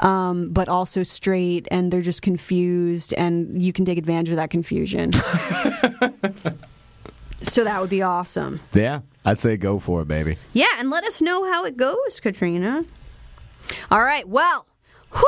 um, 0.00 0.50
but 0.50 0.68
also 0.68 1.02
straight, 1.02 1.66
and 1.70 1.92
they're 1.92 2.02
just 2.02 2.22
confused, 2.22 3.14
and 3.14 3.60
you 3.60 3.72
can 3.72 3.84
take 3.84 3.98
advantage 3.98 4.30
of 4.30 4.36
that 4.36 4.50
confusion. 4.50 5.12
so 7.42 7.64
that 7.64 7.80
would 7.80 7.90
be 7.90 8.02
awesome. 8.02 8.60
Yeah, 8.74 9.00
I'd 9.24 9.38
say 9.38 9.56
go 9.56 9.78
for 9.78 10.02
it, 10.02 10.08
baby. 10.08 10.36
Yeah, 10.52 10.66
and 10.78 10.90
let 10.90 11.04
us 11.04 11.22
know 11.22 11.50
how 11.50 11.64
it 11.64 11.76
goes, 11.76 12.20
Katrina. 12.20 12.84
All 13.90 14.02
right, 14.02 14.28
well, 14.28 14.66
whoo! 15.12 15.22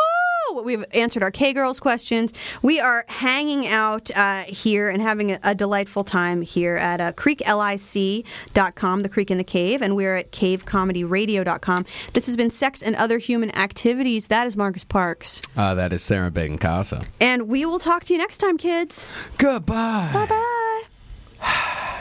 We've 0.65 0.85
answered 0.93 1.23
our 1.23 1.31
K 1.31 1.53
Girls 1.53 1.81
questions. 1.81 2.33
We 2.63 2.81
are 2.81 3.05
hanging 3.09 3.67
out 3.67 4.11
uh, 4.15 4.45
here 4.45 4.89
and 4.89 5.01
having 5.03 5.33
a, 5.33 5.41
a 5.43 5.55
delightful 5.55 6.05
time 6.05 6.43
here 6.43 6.77
at 6.77 7.01
uh, 7.01 7.13
creeklic.com, 7.13 9.03
the 9.03 9.09
Creek 9.09 9.31
and 9.31 9.41
the 9.41 9.45
Cave, 9.45 9.83
and 9.83 9.97
we're 9.97 10.17
at 10.17 10.33
cavecomedyradio.com. 10.33 11.87
This 12.13 12.27
has 12.27 12.37
been 12.37 12.51
Sex 12.51 12.83
and 12.83 12.97
Other 12.97 13.19
Human 13.19 13.55
Activities. 13.57 14.29
That 14.29 14.47
is 14.47 14.57
Marcus 14.57 14.85
Parks. 14.85 15.41
Uh, 15.57 15.75
that 15.75 15.93
is 15.93 16.03
Sarah 16.03 16.31
Benincasa. 16.31 17.07
And 17.21 17.49
we 17.49 17.65
will 17.65 17.79
talk 17.79 18.05
to 18.05 18.15
you 18.15 18.19
next 18.19 18.39
time, 18.39 18.59
kids. 18.59 19.11
Goodbye. 19.39 20.11
Bye 20.13 20.27
bye. 21.41 21.95